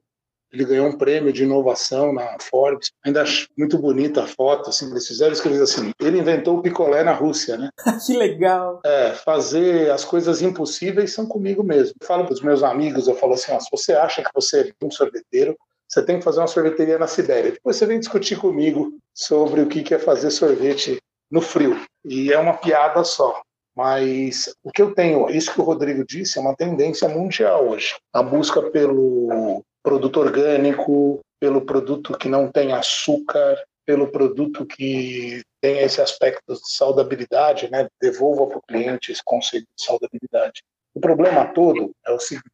[0.55, 2.91] ele ganhou um prêmio de inovação na Forbes.
[3.05, 7.03] Ainda acho muito bonita a foto, assim, eles fizeram escrever assim: ele inventou o picolé
[7.03, 7.71] na Rússia, né?
[8.07, 8.81] que legal!
[8.85, 11.95] É, fazer as coisas impossíveis são comigo mesmo.
[12.01, 14.61] Eu falo para os meus amigos, eu falo assim: ó, se você acha que você
[14.61, 15.57] é um sorveteiro,
[15.89, 17.53] você tem que fazer uma sorveteria na Sibéria.
[17.53, 20.99] Depois você vem discutir comigo sobre o que é fazer sorvete
[21.31, 21.81] no frio.
[22.05, 23.43] E é uma piada só.
[23.77, 27.97] Mas o que eu tenho, isso que o Rodrigo disse, é uma tendência mundial hoje.
[28.13, 35.81] A busca pelo produto orgânico, pelo produto que não tem açúcar, pelo produto que tem
[35.81, 37.87] esse aspecto de saudabilidade, né?
[38.01, 40.63] devolva para o cliente esse conceito de saudabilidade.
[40.95, 42.49] O problema todo é o seguinte,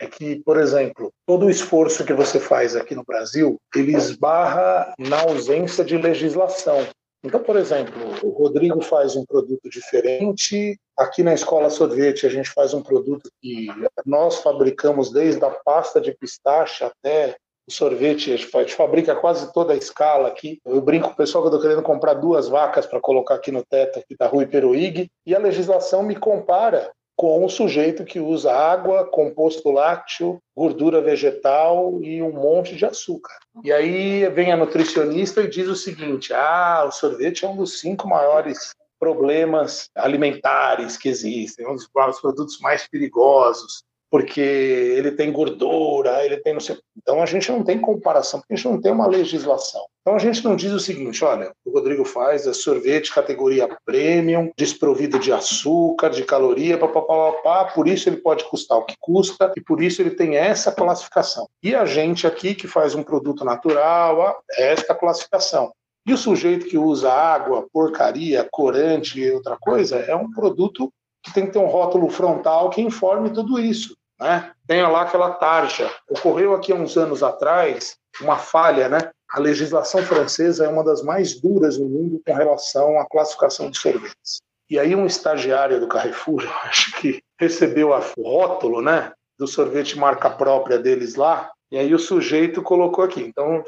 [0.00, 4.94] é que, por exemplo, todo o esforço que você faz aqui no Brasil, ele esbarra
[4.98, 6.86] na ausência de legislação.
[7.24, 10.78] Então, por exemplo, o Rodrigo faz um produto diferente.
[10.96, 13.68] Aqui na Escola Sorvete, a gente faz um produto que
[14.04, 17.36] nós fabricamos desde a pasta de pistache até
[17.68, 18.32] o sorvete.
[18.32, 20.60] A gente fabrica quase toda a escala aqui.
[20.64, 23.52] Eu brinco com o pessoal que eu estou querendo comprar duas vacas para colocar aqui
[23.52, 25.08] no teto aqui da Rua Iperuígue.
[25.24, 32.02] E a legislação me compara com um sujeito que usa água, composto lácteo, gordura vegetal
[32.02, 33.34] e um monte de açúcar.
[33.62, 37.80] E aí vem a nutricionista e diz o seguinte: ah, o sorvete é um dos
[37.80, 41.88] cinco maiores problemas alimentares que existem, um dos
[42.20, 46.76] produtos mais perigosos porque ele tem gordura, ele tem não sei.
[46.94, 49.80] Então a gente não tem comparação, porque a gente não tem uma legislação.
[50.02, 54.50] Então a gente não diz o seguinte: olha, o Rodrigo faz é sorvete categoria premium,
[54.54, 59.62] desprovido de açúcar, de caloria, papapá, por isso ele pode custar o que custa e
[59.62, 61.48] por isso ele tem essa classificação.
[61.62, 65.72] E a gente aqui que faz um produto natural, esta classificação.
[66.06, 71.32] E o sujeito que usa água, porcaria, corante e outra coisa, é um produto que
[71.32, 73.96] tem que ter um rótulo frontal que informe tudo isso.
[74.20, 74.52] Né?
[74.66, 75.90] Tenha lá aquela tarja.
[76.08, 79.10] Ocorreu aqui há uns anos atrás uma falha, né?
[79.30, 83.78] A legislação francesa é uma das mais duras no mundo com relação à classificação de
[83.78, 84.42] sorvetes.
[84.68, 90.30] E aí um estagiário do Carrefour, acho que recebeu o rótulo, né, do sorvete marca
[90.30, 93.22] própria deles lá, e aí o sujeito colocou aqui.
[93.22, 93.64] Então,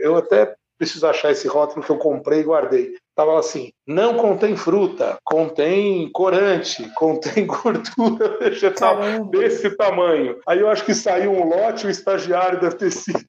[0.00, 2.94] eu até preciso achar esse rótulo que eu comprei e guardei.
[3.18, 9.36] Tava assim, não contém fruta, contém corante, contém gordura vegetal Caramba.
[9.36, 10.38] desse tamanho.
[10.46, 13.26] Aí eu acho que saiu um lote, o estagiário deve ter sido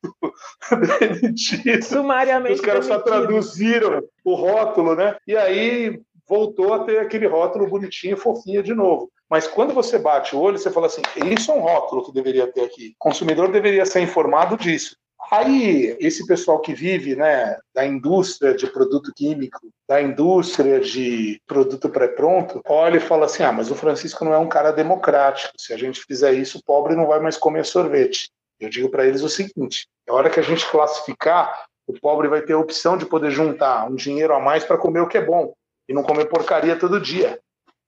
[0.99, 1.83] demitido.
[1.83, 5.15] Sumariamente Os caras só traduziram o rótulo, né?
[5.25, 9.09] E aí voltou a ter aquele rótulo bonitinho, fofinho de novo.
[9.27, 11.01] Mas quando você bate o olho, você fala assim:
[11.33, 12.89] isso é um rótulo que deveria ter aqui.
[12.89, 14.95] O consumidor deveria ser informado disso.
[15.31, 21.87] Aí, esse pessoal que vive né, da indústria de produto químico, da indústria de produto
[21.87, 25.53] pré-pronto, olha e fala assim: ah, mas o Francisco não é um cara democrático.
[25.55, 28.31] Se a gente fizer isso, o pobre não vai mais comer sorvete.
[28.59, 32.41] Eu digo para eles o seguinte: a hora que a gente classificar, o pobre vai
[32.41, 35.25] ter a opção de poder juntar um dinheiro a mais para comer o que é
[35.25, 35.53] bom
[35.87, 37.39] e não comer porcaria todo dia.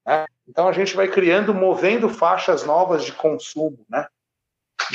[0.05, 0.25] Né?
[0.47, 4.05] Então a gente vai criando, movendo faixas novas de consumo, né?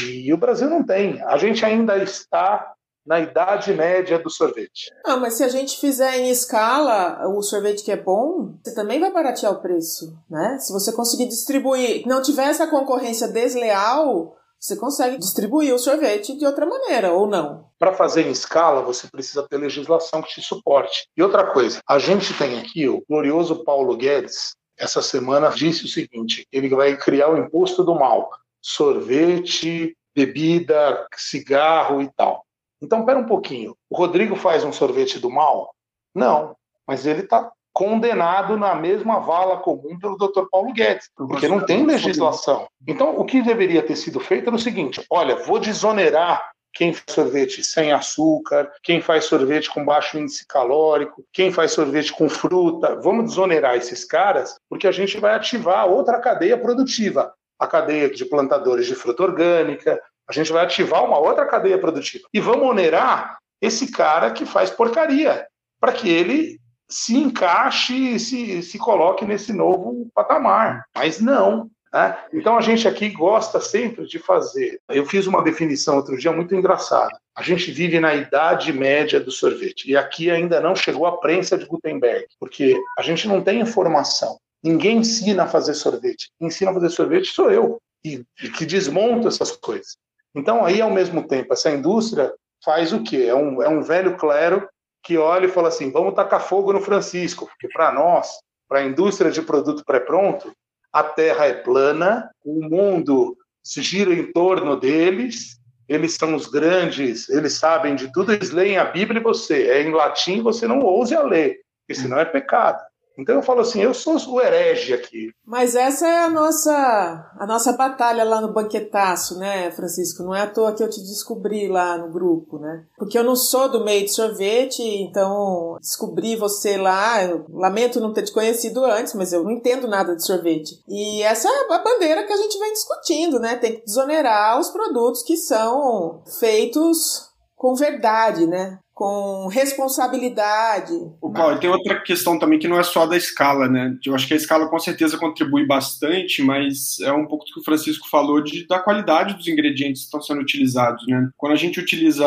[0.03, 1.23] E o Brasil não tem.
[1.23, 2.75] A gente ainda está
[3.07, 4.91] na idade média do sorvete.
[5.05, 8.99] Ah, mas se a gente fizer em escala o sorvete que é bom, você também
[8.99, 10.59] vai baratear o preço, né?
[10.59, 16.45] Se você conseguir distribuir, não tiver essa concorrência desleal, você consegue distribuir o sorvete de
[16.45, 17.67] outra maneira, ou não?
[17.79, 21.07] Para fazer em escala, você precisa ter legislação que te suporte.
[21.17, 25.89] E outra coisa, a gente tem aqui o glorioso Paulo Guedes, essa semana disse o
[25.89, 28.31] seguinte: ele vai criar o imposto do mal,
[28.67, 32.45] sorvete, bebida, cigarro e tal.
[32.83, 33.77] Então, pera um pouquinho.
[33.89, 35.73] O Rodrigo faz um sorvete do mal?
[36.13, 40.47] Não, mas ele está condenado na mesma vala comum pelo Dr.
[40.51, 42.67] Paulo Guedes, porque não tem legislação.
[42.87, 47.15] Então, o que deveria ter sido feito era o seguinte: olha, vou desonerar quem faz
[47.15, 53.01] sorvete sem açúcar, quem faz sorvete com baixo índice calórico, quem faz sorvete com fruta.
[53.01, 58.25] Vamos desonerar esses caras, porque a gente vai ativar outra cadeia produtiva, a cadeia de
[58.25, 60.01] plantadores de fruta orgânica.
[60.29, 62.27] A gente vai ativar uma outra cadeia produtiva.
[62.33, 65.47] E vamos onerar esse cara que faz porcaria,
[65.81, 70.85] para que ele se encaixe e se, se coloque nesse novo patamar.
[70.95, 72.17] Mas não, né?
[72.33, 74.79] Então a gente aqui gosta sempre de fazer.
[74.89, 77.19] Eu fiz uma definição outro dia muito engraçada.
[77.35, 81.57] A gente vive na idade média do sorvete e aqui ainda não chegou a prensa
[81.57, 84.39] de Gutenberg, porque a gente não tem informação.
[84.63, 86.31] Ninguém ensina a fazer sorvete.
[86.39, 88.25] Quem ensina a fazer sorvete sou eu, e
[88.57, 89.97] que desmonto essas coisas.
[90.35, 92.33] Então aí ao mesmo tempo essa indústria
[92.65, 93.25] faz o quê?
[93.29, 94.69] É um, é um velho clero
[95.03, 98.29] que olha e fala assim: vamos tacar fogo no Francisco, porque para nós,
[98.69, 100.53] para a indústria de produto pré-pronto,
[100.93, 107.29] a Terra é plana, o mundo se gira em torno deles, eles são os grandes,
[107.29, 110.81] eles sabem de tudo, eles leem a Bíblia e você, é em latim, você não
[110.81, 112.83] ouse a ler, porque senão é pecado.
[113.19, 115.31] Então eu falo assim, eu sou o herege aqui.
[115.45, 120.23] Mas essa é a nossa a nossa batalha lá no banquetaço, né, Francisco?
[120.23, 122.85] Não é à toa que eu te descobri lá no grupo, né?
[122.99, 127.17] Porque eu não sou do meio de sorvete, então descobri você lá.
[127.49, 130.83] Lamento não ter te conhecido antes, mas eu não entendo nada de sorvete.
[130.89, 133.57] E essa é a bandeira que a gente vem discutindo, né?
[133.57, 138.79] Tem que desonerar os produtos que são feitos com verdade, né?
[138.97, 140.95] Com responsabilidade.
[141.21, 143.95] O Paulo, tem outra questão também que não é só da escala, né?
[144.07, 147.61] Eu acho que a escala com certeza contribui bastante, mas é um pouco do que
[147.61, 151.29] o Francisco falou de, da qualidade dos ingredientes que estão sendo utilizados, né?
[151.37, 152.27] Quando a gente utiliza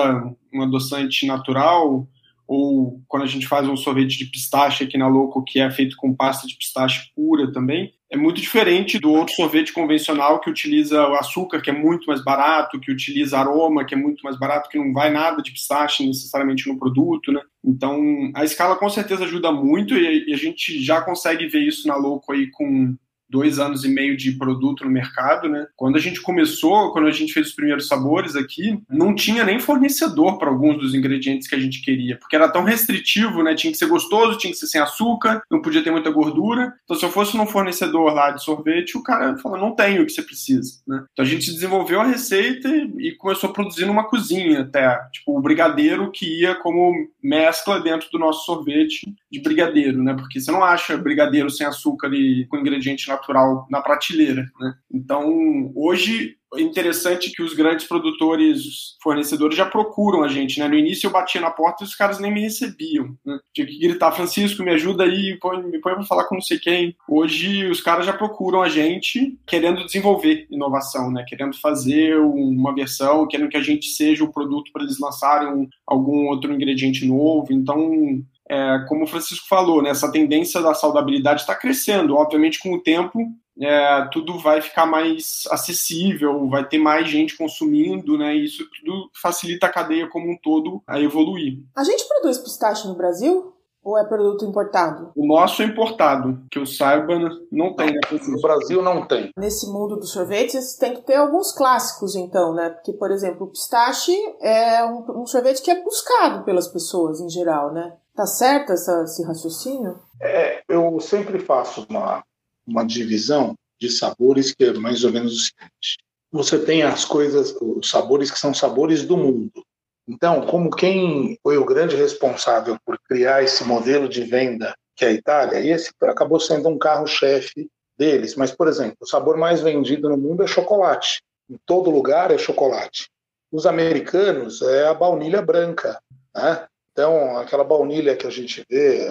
[0.53, 2.07] um adoçante natural,
[2.49, 5.95] ou quando a gente faz um sorvete de pistache aqui na Loco, que é feito
[5.95, 11.07] com pasta de pistache pura também, é muito diferente do outro sorvete convencional que utiliza
[11.07, 14.67] o açúcar, que é muito mais barato, que utiliza aroma, que é muito mais barato,
[14.67, 17.39] que não vai nada de pistache necessariamente no produto, né?
[17.63, 18.01] Então,
[18.33, 22.33] a escala com certeza ajuda muito e a gente já consegue ver isso na Loco
[22.33, 22.95] aí com
[23.29, 25.67] dois anos e meio de produto no mercado, né?
[25.75, 29.59] Quando a gente começou, quando a gente fez os primeiros sabores aqui, não tinha nem
[29.59, 33.53] fornecedor para alguns dos ingredientes que a gente queria, porque era tão restritivo, né?
[33.53, 36.73] Tinha que ser gostoso, tinha que ser sem açúcar, não podia ter muita gordura.
[36.83, 40.05] Então, se eu fosse num fornecedor lá de sorvete, o cara falou, não tenho o
[40.05, 41.05] que você precisa, né?
[41.11, 45.41] Então, a gente desenvolveu a receita e começou a produzir numa cozinha até, tipo, o
[45.41, 50.13] brigadeiro que ia como mescla dentro do nosso sorvete de brigadeiro, né?
[50.13, 54.49] Porque você não acha brigadeiro sem açúcar e com ingrediente natural natural na prateleira.
[54.59, 54.73] Né?
[54.91, 60.67] Então, hoje é interessante que os grandes produtores, fornecedores já procuram a gente, né?
[60.67, 63.39] No início eu batia na porta e os caras nem me recebiam, né?
[63.53, 66.57] Tinha que gritar, Francisco, me ajuda aí, põe, me põe pra falar com não sei
[66.57, 66.95] quem.
[67.07, 71.23] Hoje os caras já procuram a gente querendo desenvolver inovação, né?
[71.27, 76.29] Querendo fazer uma versão, querendo que a gente seja o produto para eles lançarem algum
[76.29, 77.53] outro ingrediente novo.
[77.53, 82.15] Então, é, como o Francisco falou, né, essa tendência da saudabilidade está crescendo.
[82.15, 83.19] Obviamente, com o tempo,
[83.61, 88.35] é, tudo vai ficar mais acessível, vai ter mais gente consumindo, né?
[88.35, 91.59] E isso tudo facilita a cadeia como um todo a evoluir.
[91.75, 93.53] A gente produz pistache no Brasil?
[93.81, 95.11] Ou é produto importado?
[95.15, 97.17] O nosso é importado, que eu saiba,
[97.49, 97.99] não tem, né?
[98.27, 99.31] No Brasil não tem.
[99.37, 102.69] Nesse mundo dos sorvetes, tem que ter alguns clássicos, então, né?
[102.71, 107.29] Porque, por exemplo, o pistache é um, um sorvete que é buscado pelas pessoas em
[107.29, 107.93] geral, né?
[108.19, 109.97] Tá certo essa, esse raciocínio?
[110.21, 112.21] É, eu sempre faço uma,
[112.67, 115.97] uma divisão de sabores que é mais ou menos o seguinte.
[116.29, 119.63] Você tem as coisas, os sabores que são sabores do mundo.
[120.05, 125.07] Então, como quem foi o grande responsável por criar esse modelo de venda que é
[125.07, 128.35] a Itália, e esse acabou sendo um carro-chefe deles.
[128.35, 131.21] Mas, por exemplo, o sabor mais vendido no mundo é chocolate.
[131.49, 133.09] Em todo lugar é chocolate.
[133.49, 136.01] Os americanos é a baunilha branca.
[136.35, 136.67] Né?
[136.99, 139.09] Então, aquela baunilha que a gente vê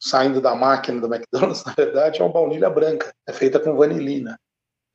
[0.00, 4.40] saindo da máquina do McDonald's, na verdade, é uma baunilha branca, é feita com vanilina.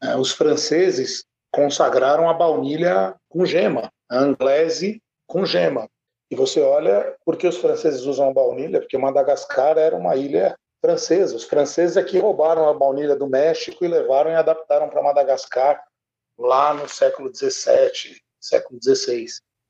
[0.02, 5.88] É, os franceses consagraram a baunilha com gema, a anglese com gema.
[6.32, 10.58] E você olha por que os franceses usam a baunilha, porque Madagascar era uma ilha
[10.82, 11.36] francesa.
[11.36, 15.80] Os franceses é que roubaram a baunilha do México e levaram e adaptaram para Madagascar
[16.40, 19.28] lá no século XVII, século XVI.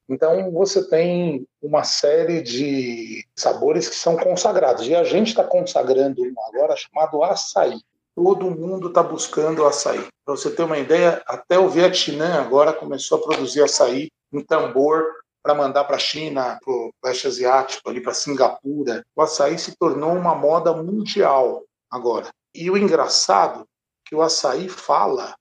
[0.10, 4.88] Então você tem uma série de sabores que são consagrados.
[4.88, 7.80] E a gente está consagrando um agora chamado açaí.
[8.16, 10.04] Todo mundo está buscando açaí.
[10.26, 15.06] Para você ter uma ideia, até o Vietnã agora começou a produzir açaí em tambor
[15.44, 19.06] para mandar para a China, para o leste asiático, ali para Singapura.
[19.16, 22.30] O açaí se tornou uma moda mundial agora.
[22.54, 23.66] E o engraçado é
[24.06, 25.36] que o açaí fala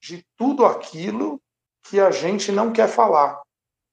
[0.00, 1.38] de tudo aquilo
[1.82, 3.40] que a gente não quer falar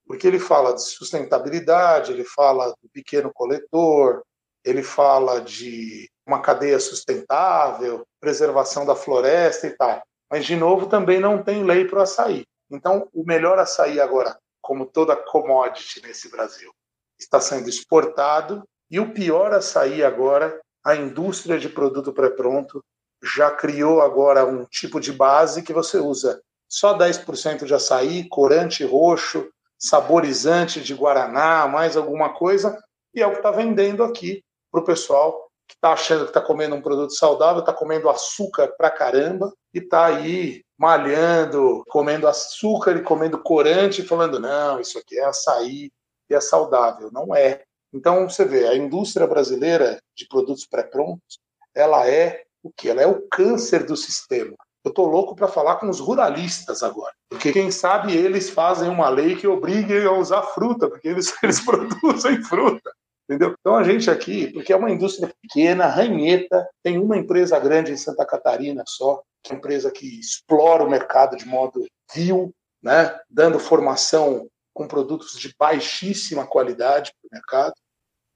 [0.05, 4.23] porque ele fala de sustentabilidade, ele fala do pequeno coletor,
[4.63, 10.01] ele fala de uma cadeia sustentável, preservação da floresta e tal.
[10.29, 12.45] Mas, de novo, também não tem lei para o açaí.
[12.69, 16.71] Então, o melhor açaí agora, como toda commodity nesse Brasil,
[17.19, 18.63] está sendo exportado.
[18.89, 22.83] E o pior açaí agora, a indústria de produto pré-pronto
[23.23, 28.83] já criou agora um tipo de base que você usa só 10% de açaí, corante
[28.83, 32.81] roxo, saborizante de Guaraná, mais alguma coisa,
[33.13, 36.41] e é o que está vendendo aqui para o pessoal que está achando que está
[36.41, 42.97] comendo um produto saudável, está comendo açúcar pra caramba e está aí malhando, comendo açúcar
[42.97, 45.91] e comendo corante, falando: não, isso aqui é açaí
[46.29, 47.09] e é saudável.
[47.11, 47.63] Não é.
[47.93, 51.39] Então, você vê, a indústria brasileira de produtos pré-prontos,
[51.73, 52.89] ela é o que?
[52.89, 54.55] Ela é o câncer do sistema.
[54.85, 59.09] Eu estou louco para falar com os ruralistas agora, porque quem sabe eles fazem uma
[59.09, 62.93] lei que obrigue a usar fruta, porque eles, eles produzem fruta.
[63.27, 63.55] Entendeu?
[63.59, 67.97] Então a gente aqui, porque é uma indústria pequena, ranheta, tem uma empresa grande em
[67.97, 73.19] Santa Catarina só, que é uma empresa que explora o mercado de modo vil, né?
[73.27, 77.73] dando formação com produtos de baixíssima qualidade para o mercado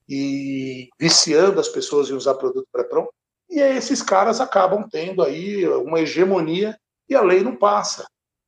[0.10, 3.14] e viciando as pessoas em usar produto pré-pronto.
[3.50, 6.78] E esses caras acabam tendo aí uma hegemonia
[7.10, 8.06] e a lei não passa.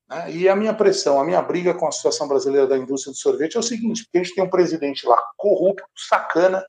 [0.07, 0.31] Né?
[0.31, 3.55] E a minha pressão, a minha briga com a Associação Brasileira da Indústria do Sorvete
[3.55, 6.63] é o seguinte: porque a gente tem um presidente lá corrupto, sacana,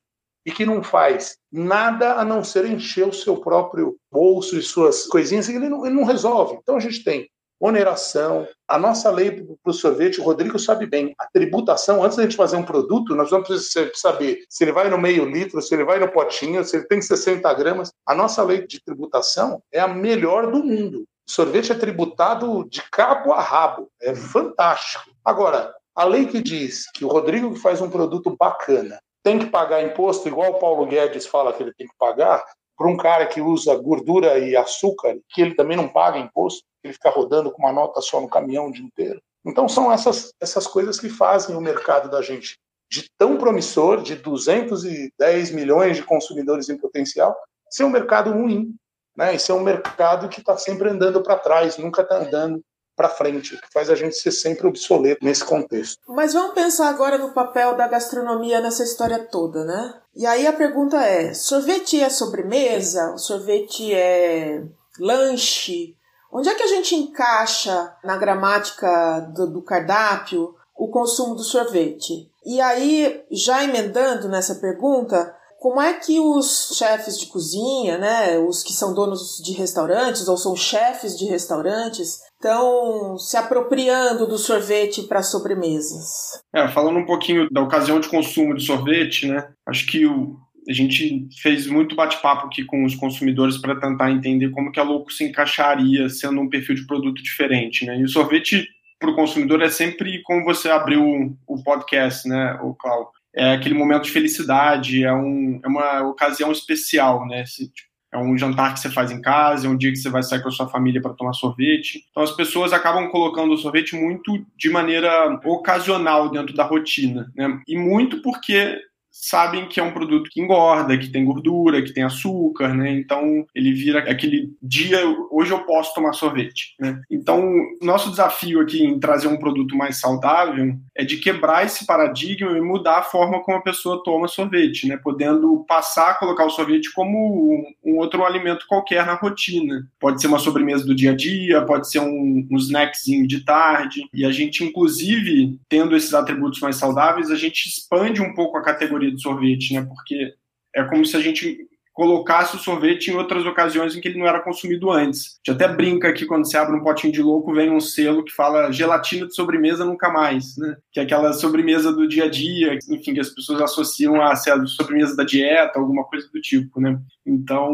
[0.47, 5.07] e que não faz nada a não ser encher o seu próprio bolso e suas
[5.07, 6.57] coisinhas, e ele não, ele não resolve.
[6.61, 7.29] Então a gente tem
[7.63, 8.47] oneração.
[8.67, 12.37] A nossa lei para o sorvete, o Rodrigo sabe bem, a tributação, antes da gente
[12.37, 15.99] fazer um produto, nós vamos saber se ele vai no meio litro, se ele vai
[15.99, 17.93] no potinho, se ele tem 60 gramas.
[18.07, 21.05] A nossa lei de tributação é a melhor do mundo.
[21.27, 23.89] O sorvete é tributado de cabo a rabo.
[24.01, 25.11] É fantástico.
[25.25, 29.47] Agora, a lei que diz que o Rodrigo que faz um produto bacana tem que
[29.47, 32.45] pagar imposto, igual o Paulo Guedes fala que ele tem que pagar,
[32.83, 36.93] para um cara que usa gordura e açúcar, que ele também não paga imposto, ele
[36.93, 39.23] fica rodando com uma nota só no caminhão o dia inteiro.
[39.47, 42.59] Então são essas, essas coisas que fazem o mercado da gente
[42.91, 47.37] de tão promissor, de 210 milhões de consumidores em potencial,
[47.71, 48.75] ser um mercado ruim.
[49.17, 49.37] Né?
[49.37, 52.61] E ser um mercado que está sempre andando para trás, nunca está andando
[52.97, 56.01] para frente, que faz a gente ser sempre obsoleto nesse contexto.
[56.09, 60.02] Mas vamos pensar agora no papel da gastronomia nessa história toda, né?
[60.15, 63.17] E aí a pergunta é: sorvete é sobremesa?
[63.17, 64.63] Sorvete é
[64.99, 65.97] lanche?
[66.31, 72.31] Onde é que a gente encaixa na gramática do, do cardápio o consumo do sorvete?
[72.45, 78.65] E aí, já emendando nessa pergunta, como é que os chefes de cozinha, né, os
[78.65, 85.03] que são donos de restaurantes ou são chefes de restaurantes, estão se apropriando do sorvete
[85.03, 86.43] para sobremesas?
[86.53, 90.37] É, falando um pouquinho da ocasião de consumo de sorvete, né, acho que o,
[90.69, 94.83] a gente fez muito bate-papo aqui com os consumidores para tentar entender como que a
[94.83, 97.99] Louco se encaixaria sendo um perfil de produto diferente, né?
[97.99, 102.75] E o sorvete para o consumidor é sempre como você abriu o podcast, né, o
[102.75, 103.11] Cláudio?
[103.35, 107.45] É aquele momento de felicidade, é, um, é uma ocasião especial, né?
[107.45, 110.23] tipo, é um jantar que você faz em casa, é um dia que você vai
[110.23, 112.05] sair com a sua família para tomar sorvete.
[112.11, 117.61] Então as pessoas acabam colocando o sorvete muito de maneira ocasional dentro da rotina, né?
[117.67, 118.79] E muito porque
[119.13, 122.91] sabem que é um produto que engorda, que tem gordura, que tem açúcar, né?
[122.93, 124.99] Então ele vira aquele dia,
[125.31, 127.01] hoje eu posso tomar sorvete, né?
[127.11, 132.57] Então, nosso desafio aqui em trazer um produto mais saudável é de quebrar esse paradigma
[132.57, 134.97] e mudar a forma como a pessoa toma sorvete, né?
[134.97, 139.87] Podendo passar a colocar o sorvete como um, outro alimento qualquer na rotina.
[140.01, 144.03] Pode ser uma sobremesa do dia a dia, pode ser um, um snackzinho de tarde.
[144.13, 148.63] E a gente, inclusive, tendo esses atributos mais saudáveis, a gente expande um pouco a
[148.63, 149.83] categoria categoria de sorvete, né?
[149.83, 150.35] Porque
[150.75, 154.27] é como se a gente colocasse o sorvete em outras ocasiões em que ele não
[154.27, 155.39] era consumido antes.
[155.47, 158.25] A gente até brinca aqui quando você abre um potinho de louco, vem um selo
[158.25, 160.77] que fala gelatina de sobremesa nunca mais, né?
[160.91, 164.53] Que é aquela sobremesa do dia a dia, enfim, que as pessoas associam a ser
[164.53, 166.99] a sobremesa da dieta, alguma coisa do tipo, né?
[167.25, 167.73] Então,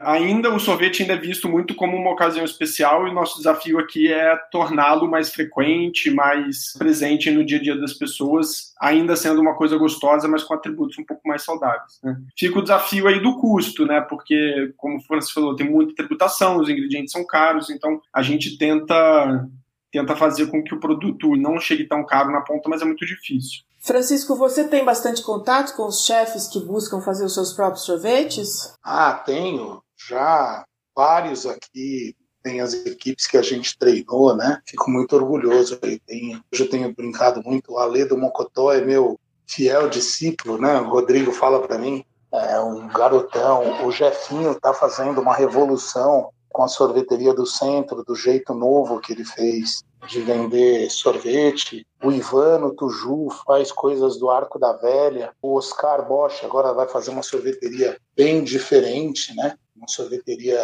[0.00, 4.12] ainda o sorvete ainda é visto muito como uma ocasião especial e nosso desafio aqui
[4.12, 9.54] é torná-lo mais frequente, mais presente no dia a dia das pessoas, ainda sendo uma
[9.54, 12.00] coisa gostosa, mas com atributos um pouco mais saudáveis.
[12.02, 12.16] Né?
[12.36, 14.00] Fica o desafio aí do custo, né?
[14.00, 18.56] Porque, como o Francis falou, tem muita tributação, os ingredientes são caros, então a gente
[18.56, 19.48] tenta
[19.92, 23.04] tenta fazer com que o produto não chegue tão caro na ponta, mas é muito
[23.04, 23.62] difícil.
[23.80, 28.72] Francisco, você tem bastante contato com os chefes que buscam fazer os seus próprios sorvetes?
[28.84, 29.82] Ah, tenho.
[30.08, 32.14] Já vários aqui.
[32.40, 34.60] Tem as equipes que a gente treinou, né?
[34.64, 35.78] Fico muito orgulhoso.
[35.82, 37.72] Eu tenho, hoje eu tenho brincado muito.
[37.72, 40.80] O Ale do Mocotó é meu fiel discípulo, né?
[40.80, 42.04] O Rodrigo fala para mim.
[42.32, 43.86] É um garotão.
[43.86, 49.12] O Jefinho está fazendo uma revolução com a sorveteria do centro, do jeito novo que
[49.12, 51.86] ele fez de vender sorvete.
[52.02, 55.32] O Ivano Tuju faz coisas do Arco da Velha.
[55.42, 59.56] O Oscar Bosch agora vai fazer uma sorveteria bem diferente, né?
[59.76, 60.60] Uma sorveteria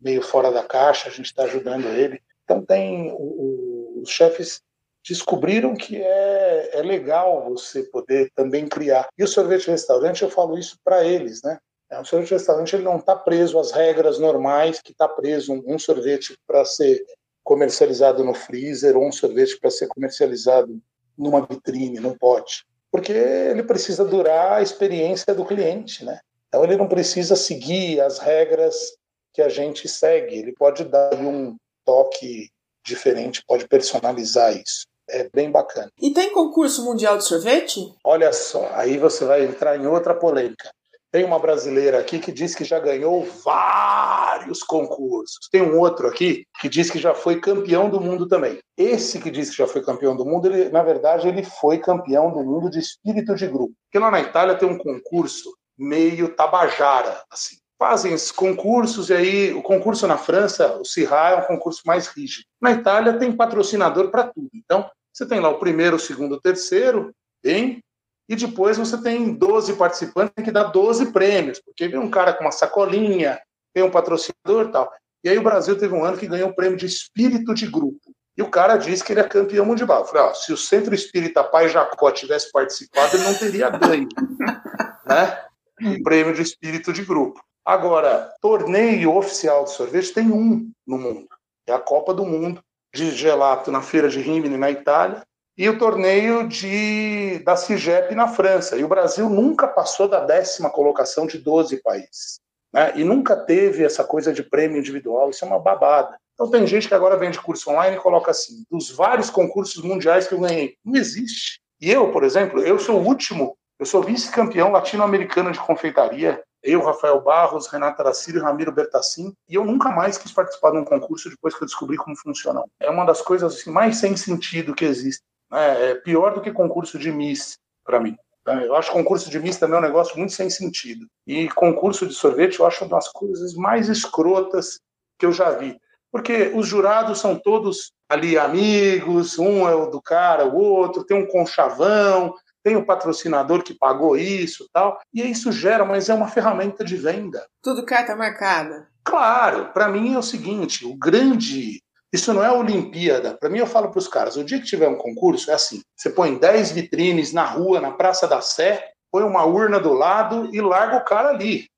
[0.00, 1.08] meio fora da caixa.
[1.08, 2.20] A gente está ajudando ele.
[2.44, 4.62] Então tem o, o, os chefes
[5.06, 6.45] descobriram que é,
[6.76, 9.08] é legal você poder também criar.
[9.16, 11.58] E o sorvete restaurante, eu falo isso para eles, né?
[11.90, 15.78] É, um sorvete restaurante ele não está preso às regras normais que está preso um,
[15.78, 17.00] sorvete para ser
[17.44, 20.80] comercializado no freezer ou um sorvete para ser comercializado
[21.16, 26.18] numa vitrine, num pote, porque ele precisa durar a experiência do cliente, né?
[26.48, 28.96] Então ele não precisa seguir as regras
[29.32, 32.50] que a gente segue, ele pode dar um toque
[32.84, 34.86] diferente, pode personalizar isso.
[35.08, 35.90] É bem bacana.
[36.00, 37.94] E tem concurso mundial de sorvete?
[38.04, 40.70] Olha só, aí você vai entrar em outra polêmica.
[41.12, 45.48] Tem uma brasileira aqui que diz que já ganhou vários concursos.
[45.50, 48.58] Tem um outro aqui que diz que já foi campeão do mundo também.
[48.76, 52.32] Esse que diz que já foi campeão do mundo, ele, na verdade, ele foi campeão
[52.32, 53.72] do mundo de espírito de grupo.
[53.84, 57.56] Porque lá na Itália tem um concurso meio tabajara, assim.
[57.78, 62.06] Fazem esses concursos e aí o concurso na França, o CIRA é um concurso mais
[62.06, 62.46] rígido.
[62.60, 64.48] Na Itália tem patrocinador para tudo.
[64.54, 67.82] Então, você tem lá o primeiro, o segundo, o terceiro, bem
[68.28, 72.32] e depois você tem 12 participantes, tem que dar 12 prêmios, porque vem um cara
[72.32, 73.40] com uma sacolinha,
[73.72, 74.92] tem um patrocinador tal.
[75.22, 78.00] E aí o Brasil teve um ano que ganhou o prêmio de espírito de grupo.
[78.36, 80.00] E o cara disse que ele é campeão mundial.
[80.00, 84.08] Eu falei, ó, se o Centro Espírita Pai Jacó tivesse participado, ele não teria ganho,
[85.06, 85.44] né?
[85.80, 87.40] Um prêmio de espírito de grupo.
[87.66, 91.26] Agora, torneio oficial de sorvete tem um no mundo.
[91.66, 92.62] É a Copa do Mundo
[92.94, 95.22] de gelato na feira de Rimini, na Itália,
[95.58, 98.76] e o torneio de, da CIGEP na França.
[98.76, 102.38] E o Brasil nunca passou da décima colocação de 12 países.
[102.72, 102.92] Né?
[102.94, 106.16] E nunca teve essa coisa de prêmio individual, isso é uma babada.
[106.34, 110.28] Então tem gente que agora vende curso online e coloca assim, dos vários concursos mundiais
[110.28, 110.76] que eu ganhei.
[110.84, 111.58] Não existe.
[111.80, 116.82] E eu, por exemplo, eu sou o último, eu sou vice-campeão latino-americano de confeitaria, eu,
[116.82, 120.84] Rafael Barros, Renata Aracílio e Ramiro Bertassin, e eu nunca mais quis participar de um
[120.84, 122.62] concurso depois que eu descobri como funciona.
[122.80, 125.22] É uma das coisas assim, mais sem sentido que existe.
[125.52, 128.16] É, é pior do que concurso de Miss, para mim.
[128.44, 128.54] Tá?
[128.62, 131.06] Eu acho concurso de Miss também um negócio muito sem sentido.
[131.26, 134.80] E concurso de sorvete eu acho uma das coisas mais escrotas
[135.18, 135.78] que eu já vi.
[136.10, 141.16] Porque os jurados são todos ali amigos, um é o do cara, o outro, tem
[141.16, 142.34] um conchavão,
[142.66, 144.98] tem o patrocinador que pagou isso tal.
[145.14, 147.46] E isso gera, mas é uma ferramenta de venda.
[147.62, 148.88] Tudo carta marcada.
[149.04, 151.80] Claro, para mim é o seguinte: o grande
[152.12, 153.36] isso não é Olimpíada.
[153.38, 155.80] Para mim, eu falo para os caras: o dia que tiver um concurso, é assim:
[155.94, 160.52] você põe 10 vitrines na rua, na Praça da Sé, põe uma urna do lado
[160.52, 161.68] e larga o cara ali.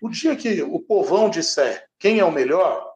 [0.00, 2.90] O dia que o povão disser quem é o melhor,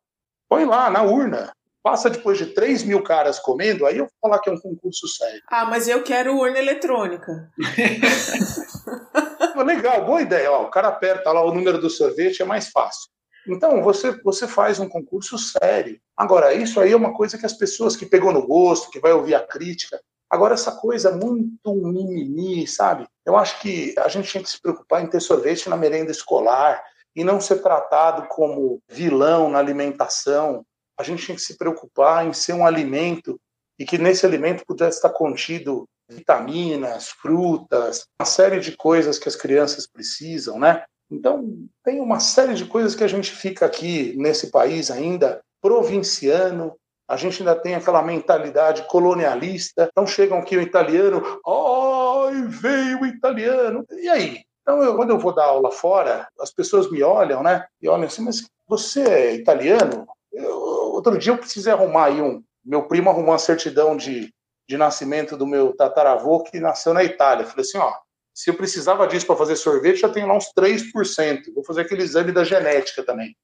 [0.48, 1.52] põe lá na urna.
[1.82, 5.08] Passa depois de 3 mil caras comendo, aí eu vou falar que é um concurso
[5.08, 5.42] sério.
[5.48, 7.50] Ah, mas eu quero urna eletrônica.
[9.66, 10.50] Legal, boa ideia.
[10.52, 13.10] Ó, o cara aperta lá o número do sorvete, é mais fácil.
[13.48, 15.98] Então, você, você faz um concurso sério.
[16.16, 19.12] Agora, isso aí é uma coisa que as pessoas que pegou no gosto, que vai
[19.12, 20.00] ouvir a crítica.
[20.30, 23.06] Agora, essa coisa muito mimimi, sabe?
[23.26, 26.82] Eu acho que a gente tinha que se preocupar em ter sorvete na merenda escolar
[27.14, 30.64] e não ser tratado como vilão na alimentação.
[31.02, 33.36] A gente tinha que se preocupar em ser um alimento
[33.76, 39.34] e que nesse alimento pudesse estar contido vitaminas, frutas, uma série de coisas que as
[39.34, 40.84] crianças precisam, né?
[41.10, 46.76] Então, tem uma série de coisas que a gente fica aqui nesse país ainda provinciano,
[47.08, 49.88] a gente ainda tem aquela mentalidade colonialista.
[49.90, 53.84] Então chegam aqui o italiano, ai, veio o italiano.
[53.90, 54.42] E aí?
[54.62, 57.66] Então, eu, quando eu vou dar aula fora, as pessoas me olham, né?
[57.80, 60.06] E olham assim, mas você é italiano?
[60.32, 60.71] Eu,
[61.02, 62.42] outro dia eu precisei arrumar aí um.
[62.64, 64.32] Meu primo arrumou uma certidão de,
[64.68, 67.44] de nascimento do meu tataravô que nasceu na Itália.
[67.44, 67.92] Falei assim, ó,
[68.32, 71.52] se eu precisava disso para fazer sorvete, já tenho lá uns 3%.
[71.54, 73.36] Vou fazer aquele exame da genética também.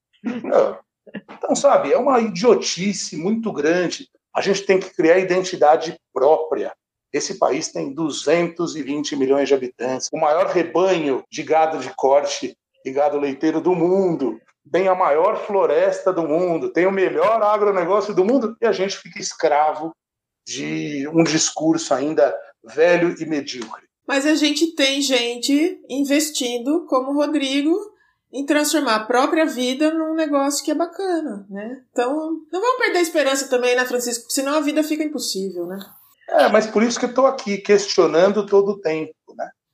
[1.31, 4.09] Então, sabe, é uma idiotice muito grande.
[4.35, 6.73] A gente tem que criar identidade própria.
[7.13, 12.55] Esse país tem 220 milhões de habitantes, o maior rebanho de gado de corte
[12.85, 14.39] e gado leiteiro do mundo,
[14.71, 18.97] tem a maior floresta do mundo, tem o melhor agronegócio do mundo, e a gente
[18.97, 19.93] fica escravo
[20.47, 23.87] de um discurso ainda velho e medíocre.
[24.07, 27.77] Mas a gente tem gente investindo, como o Rodrigo,
[28.33, 31.83] em transformar a própria vida num negócio que é bacana, né?
[31.91, 32.14] Então,
[32.53, 34.31] não vamos perder a esperança também, né, Francisco?
[34.31, 35.79] Senão a vida fica impossível, né?
[36.31, 39.12] É, mas por isso que eu estou aqui questionando todo o tempo?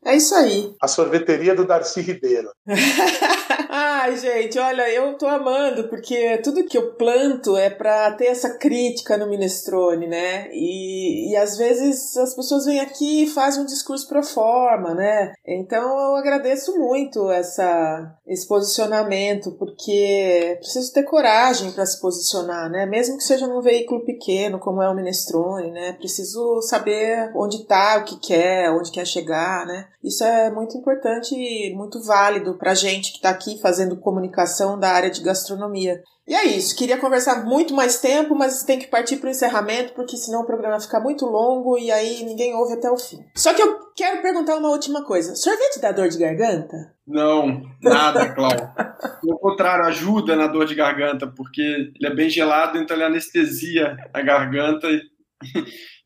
[0.04, 0.74] É isso aí.
[0.80, 2.50] A sorveteria do Darcy Ribeiro.
[3.76, 8.56] Ai, gente, olha, eu tô amando, porque tudo que eu planto é para ter essa
[8.58, 10.48] crítica no minestrone, né?
[10.52, 15.32] E, e às vezes as pessoas vêm aqui e fazem um discurso pro forma, né?
[15.44, 22.86] Então eu agradeço muito essa, esse posicionamento, porque preciso ter coragem para se posicionar, né?
[22.86, 25.94] Mesmo que seja num veículo pequeno, como é o minestrone, né?
[25.94, 29.88] Preciso saber onde tá, o que quer, onde quer chegar, né?
[30.04, 34.90] Isso é muito importante e muito válido pra gente que tá aqui fazendo comunicação da
[34.90, 36.02] área de gastronomia.
[36.28, 39.92] E é isso, queria conversar muito mais tempo, mas tem que partir para o encerramento,
[39.94, 43.18] porque senão o programa fica muito longo e aí ninguém ouve até o fim.
[43.34, 46.94] Só que eu quero perguntar uma última coisa: sorvete dá dor de garganta?
[47.06, 48.70] Não, nada, Cláudio.
[49.20, 53.96] Pelo contrário, ajuda na dor de garganta, porque ele é bem gelado, então ele anestesia
[54.12, 54.88] a garganta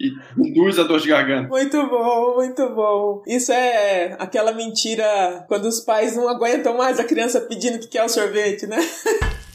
[0.01, 1.49] e induz a dor de garganta.
[1.49, 3.23] Muito bom, muito bom.
[3.27, 8.05] Isso é aquela mentira quando os pais não aguentam mais a criança pedindo que quer
[8.05, 8.79] o sorvete, né?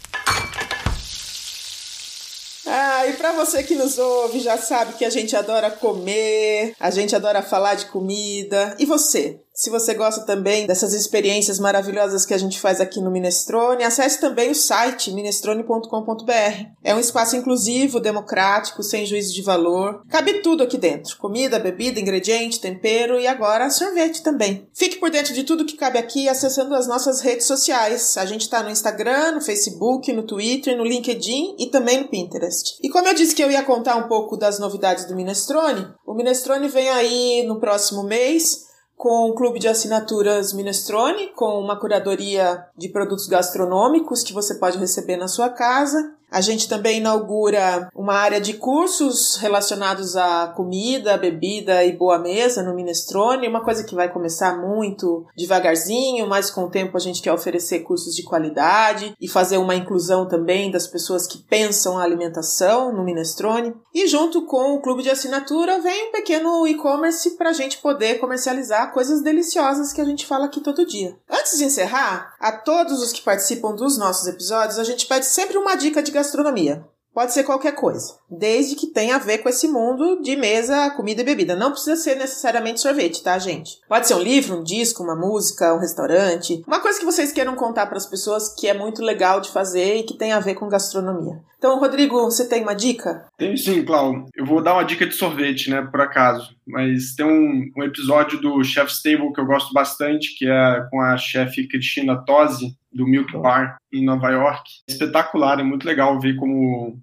[2.66, 6.90] Ah, e para você que nos ouve, já sabe que a gente adora comer, a
[6.90, 8.76] gente adora falar de comida.
[8.80, 9.43] E você?
[9.56, 14.20] Se você gosta também dessas experiências maravilhosas que a gente faz aqui no Minestrone, acesse
[14.20, 16.66] também o site minestrone.com.br.
[16.84, 20.01] É um espaço inclusivo, democrático, sem juízo de valor.
[20.10, 24.68] Cabe tudo aqui dentro: comida, bebida, ingrediente, tempero e agora sorvete também.
[24.74, 28.18] Fique por dentro de tudo que cabe aqui acessando as nossas redes sociais.
[28.18, 32.80] A gente está no Instagram, no Facebook, no Twitter, no LinkedIn e também no Pinterest.
[32.82, 36.16] E como eu disse que eu ia contar um pouco das novidades do Minestrone, o
[36.16, 42.66] Minestrone vem aí no próximo mês com o clube de assinaturas Minestrone, com uma curadoria
[42.78, 46.14] de produtos gastronômicos que você pode receber na sua casa.
[46.34, 52.64] A gente também inaugura uma área de cursos relacionados à comida, bebida e boa mesa
[52.64, 57.22] no Minestrone, uma coisa que vai começar muito devagarzinho, mas com o tempo a gente
[57.22, 62.04] quer oferecer cursos de qualidade e fazer uma inclusão também das pessoas que pensam a
[62.04, 63.76] alimentação no Minestrone.
[63.94, 68.18] E junto com o clube de assinatura vem um pequeno e-commerce para a gente poder
[68.18, 71.16] comercializar coisas deliciosas que a gente fala aqui todo dia.
[71.30, 75.60] Antes de encerrar, a todos os que participam dos nossos episódios, a gente pede sempre
[75.60, 76.84] uma dica de gastronomia.
[77.14, 81.22] Pode ser qualquer coisa, desde que tenha a ver com esse mundo de mesa, comida
[81.22, 81.56] e bebida.
[81.56, 83.80] Não precisa ser necessariamente sorvete, tá, gente?
[83.88, 87.56] Pode ser um livro, um disco, uma música, um restaurante, uma coisa que vocês queiram
[87.56, 90.56] contar para as pessoas que é muito legal de fazer e que tem a ver
[90.56, 91.40] com gastronomia.
[91.64, 93.26] Então, Rodrigo, você tem uma dica?
[93.38, 94.26] Tenho sim, Cláudio.
[94.36, 96.53] Eu vou dar uma dica de sorvete, né, por acaso.
[96.68, 100.99] Mas tem um, um episódio do Chef's Table que eu gosto bastante, que é com
[100.99, 104.70] a chefe Cristina Tosi, do Milk Bar em Nova York.
[104.89, 106.99] Espetacular, é muito legal ver como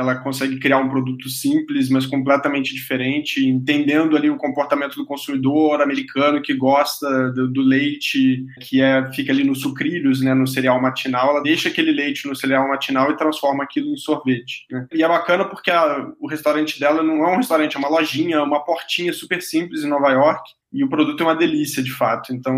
[0.00, 5.82] ela consegue criar um produto simples, mas completamente diferente, entendendo ali o comportamento do consumidor
[5.82, 10.80] americano que gosta do, do, leite, que é fica ali nos sucrilhos, né, no cereal
[10.80, 14.66] matinal, ela deixa aquele leite no cereal matinal e transforma aquilo em sorvete.
[14.70, 14.86] Né?
[14.92, 18.42] E é bacana porque a, o restaurante dela não é um restaurante, é uma lojinha,
[18.42, 20.42] uma portinha super simples em Nova York,
[20.72, 22.32] e o produto é uma delícia, de fato.
[22.32, 22.54] Então,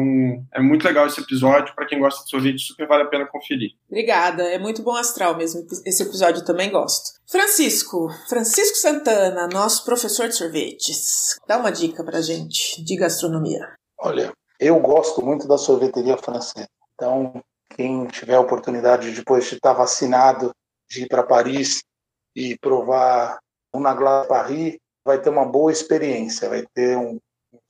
[0.53, 1.75] é muito legal esse episódio.
[1.75, 3.71] Para quem gosta de sorvete, super vale a pena conferir.
[3.89, 4.43] Obrigada.
[4.43, 5.67] É muito bom astral mesmo.
[5.87, 7.19] Esse episódio também gosto.
[7.27, 11.39] Francisco, Francisco Santana, nosso professor de sorvetes.
[11.49, 13.73] Dá uma dica pra gente de gastronomia.
[13.99, 16.69] Olha, eu gosto muito da sorveteria francesa.
[16.95, 17.43] Então,
[17.75, 20.51] quem tiver a oportunidade depois de estar vacinado,
[20.91, 21.83] de ir para Paris
[22.37, 23.39] e provar
[23.75, 27.19] um Nagla Paris, vai ter uma boa experiência, vai ter um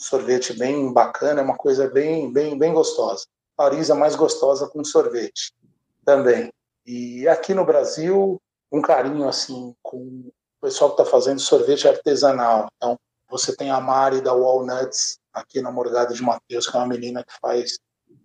[0.02, 3.24] sorvete bem bacana, é uma coisa bem, bem, bem gostosa.
[3.56, 5.52] Paris é mais gostosa com sorvete
[6.04, 6.52] também.
[6.84, 8.40] E aqui no Brasil,
[8.70, 12.68] um carinho assim com o pessoal que está fazendo sorvete artesanal.
[12.76, 12.98] Então,
[13.30, 17.24] você tem a Mari da Walnuts aqui na Morgada de Mateus, que é uma menina
[17.24, 17.78] que faz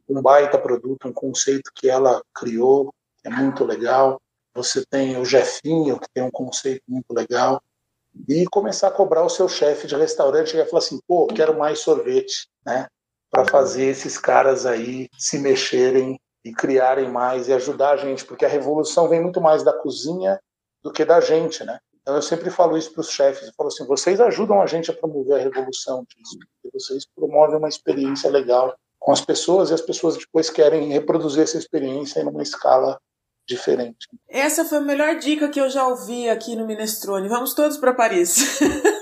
[0.09, 4.19] um baita produto, um conceito que ela criou, que é muito legal.
[4.55, 7.61] Você tem o Jefinho, que tem um conceito muito legal.
[8.27, 11.79] E começar a cobrar o seu chefe de restaurante e falar assim, pô, quero mais
[11.79, 12.87] sorvete, né?
[13.29, 18.45] Para fazer esses caras aí se mexerem e criarem mais e ajudar a gente, porque
[18.45, 20.39] a revolução vem muito mais da cozinha
[20.81, 21.79] do que da gente, né?
[22.01, 24.89] Então eu sempre falo isso para os chefes, eu falo assim, vocês ajudam a gente
[24.89, 29.73] a promover a revolução disso, porque vocês promovem uma experiência legal com as pessoas e
[29.73, 32.97] as pessoas depois querem reproduzir essa experiência em uma escala
[33.47, 34.07] diferente.
[34.29, 37.29] Essa foi a melhor dica que eu já ouvi aqui no Minestrone.
[37.29, 38.59] Vamos todos para Paris.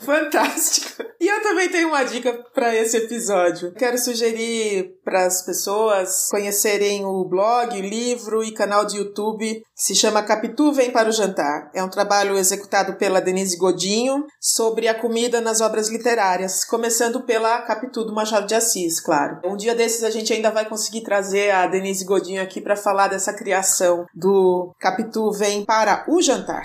[0.00, 1.02] Fantástico.
[1.20, 3.72] E eu também tenho uma dica para esse episódio.
[3.72, 9.62] Quero sugerir para as pessoas conhecerem o blog, livro e canal de YouTube.
[9.74, 11.70] Se chama Capitu Vem para o Jantar.
[11.74, 17.62] É um trabalho executado pela Denise Godinho sobre a comida nas obras literárias, começando pela
[17.62, 19.40] Capitu do Machado de Assis, claro.
[19.44, 23.08] Um dia desses a gente ainda vai conseguir trazer a Denise Godinho aqui para falar
[23.08, 26.64] dessa criação do Capitu Vem para o Jantar.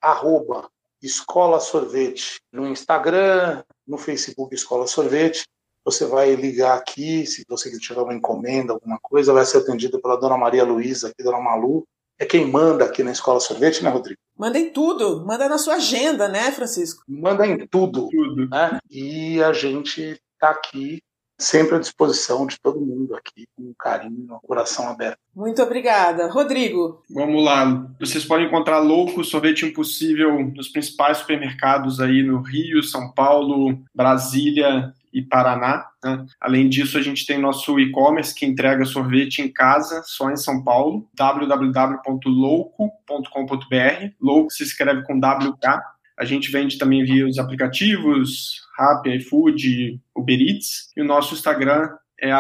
[0.02, 0.68] arroba
[1.02, 5.44] Escola Sorvete no Instagram, no Facebook Escola Sorvete.
[5.84, 10.16] Você vai ligar aqui, se você tiver uma encomenda, alguma coisa, vai ser atendido pela
[10.16, 11.84] dona Maria Luísa, aqui, dona Malu.
[12.18, 14.20] É quem manda aqui na Escola Sorvete, né, Rodrigo?
[14.36, 17.02] Manda em tudo, manda na sua agenda, né, Francisco?
[17.08, 18.08] Manda em tudo.
[18.10, 18.46] tudo.
[18.48, 18.78] Né?
[18.90, 21.00] E a gente está aqui
[21.40, 25.18] sempre à disposição de todo mundo aqui, com carinho, coração aberto.
[25.34, 26.30] Muito obrigada.
[26.30, 27.02] Rodrigo.
[27.10, 27.86] Vamos lá.
[27.98, 34.92] Vocês podem encontrar Louco Sorvete Impossível nos principais supermercados aí no Rio, São Paulo, Brasília
[35.12, 35.86] e Paraná.
[36.04, 36.24] Né?
[36.40, 40.62] Além disso, a gente tem nosso e-commerce que entrega sorvete em casa, só em São
[40.62, 44.14] Paulo, www.louco.com.br.
[44.20, 45.82] Louco se escreve com WK.
[46.20, 50.90] A gente vende também via os aplicativos, Rappi, iFood, Uber Eats.
[50.94, 51.88] E o nosso Instagram
[52.20, 52.30] é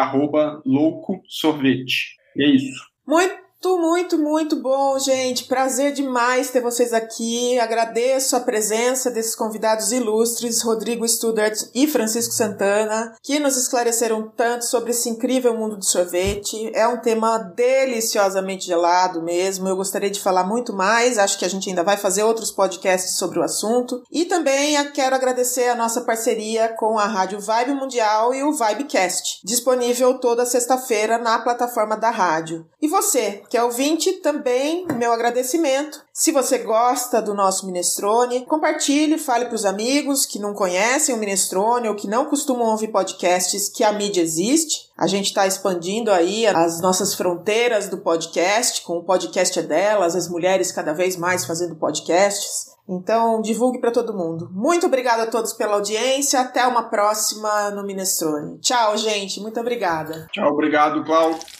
[0.66, 2.16] loucosorvete.
[2.36, 2.84] E é isso.
[3.06, 5.44] Muito muito, muito, muito bom, gente.
[5.44, 7.58] Prazer demais ter vocês aqui.
[7.58, 14.64] Agradeço a presença desses convidados ilustres, Rodrigo Studart e Francisco Santana, que nos esclareceram tanto
[14.64, 16.70] sobre esse incrível mundo do sorvete.
[16.74, 19.68] É um tema deliciosamente gelado mesmo.
[19.68, 21.18] Eu gostaria de falar muito mais.
[21.18, 24.02] Acho que a gente ainda vai fazer outros podcasts sobre o assunto.
[24.10, 29.40] E também quero agradecer a nossa parceria com a Rádio Vibe Mundial e o Vibecast,
[29.44, 32.66] disponível toda sexta-feira na plataforma da rádio.
[32.80, 36.00] E você, que é ouvinte, também meu agradecimento.
[36.12, 41.18] Se você gosta do nosso Minestrone, compartilhe, fale para os amigos que não conhecem o
[41.18, 44.88] Minestrone ou que não costumam ouvir podcasts que a mídia existe.
[44.96, 50.14] A gente está expandindo aí as nossas fronteiras do podcast, com o podcast é delas,
[50.14, 52.70] as mulheres cada vez mais fazendo podcasts.
[52.88, 54.48] Então, divulgue para todo mundo.
[54.52, 56.40] Muito obrigada a todos pela audiência.
[56.40, 58.58] Até uma próxima no Minestrone.
[58.58, 59.40] Tchau, gente.
[59.40, 60.28] Muito obrigada.
[60.32, 61.59] Tchau, obrigado, Cláudio.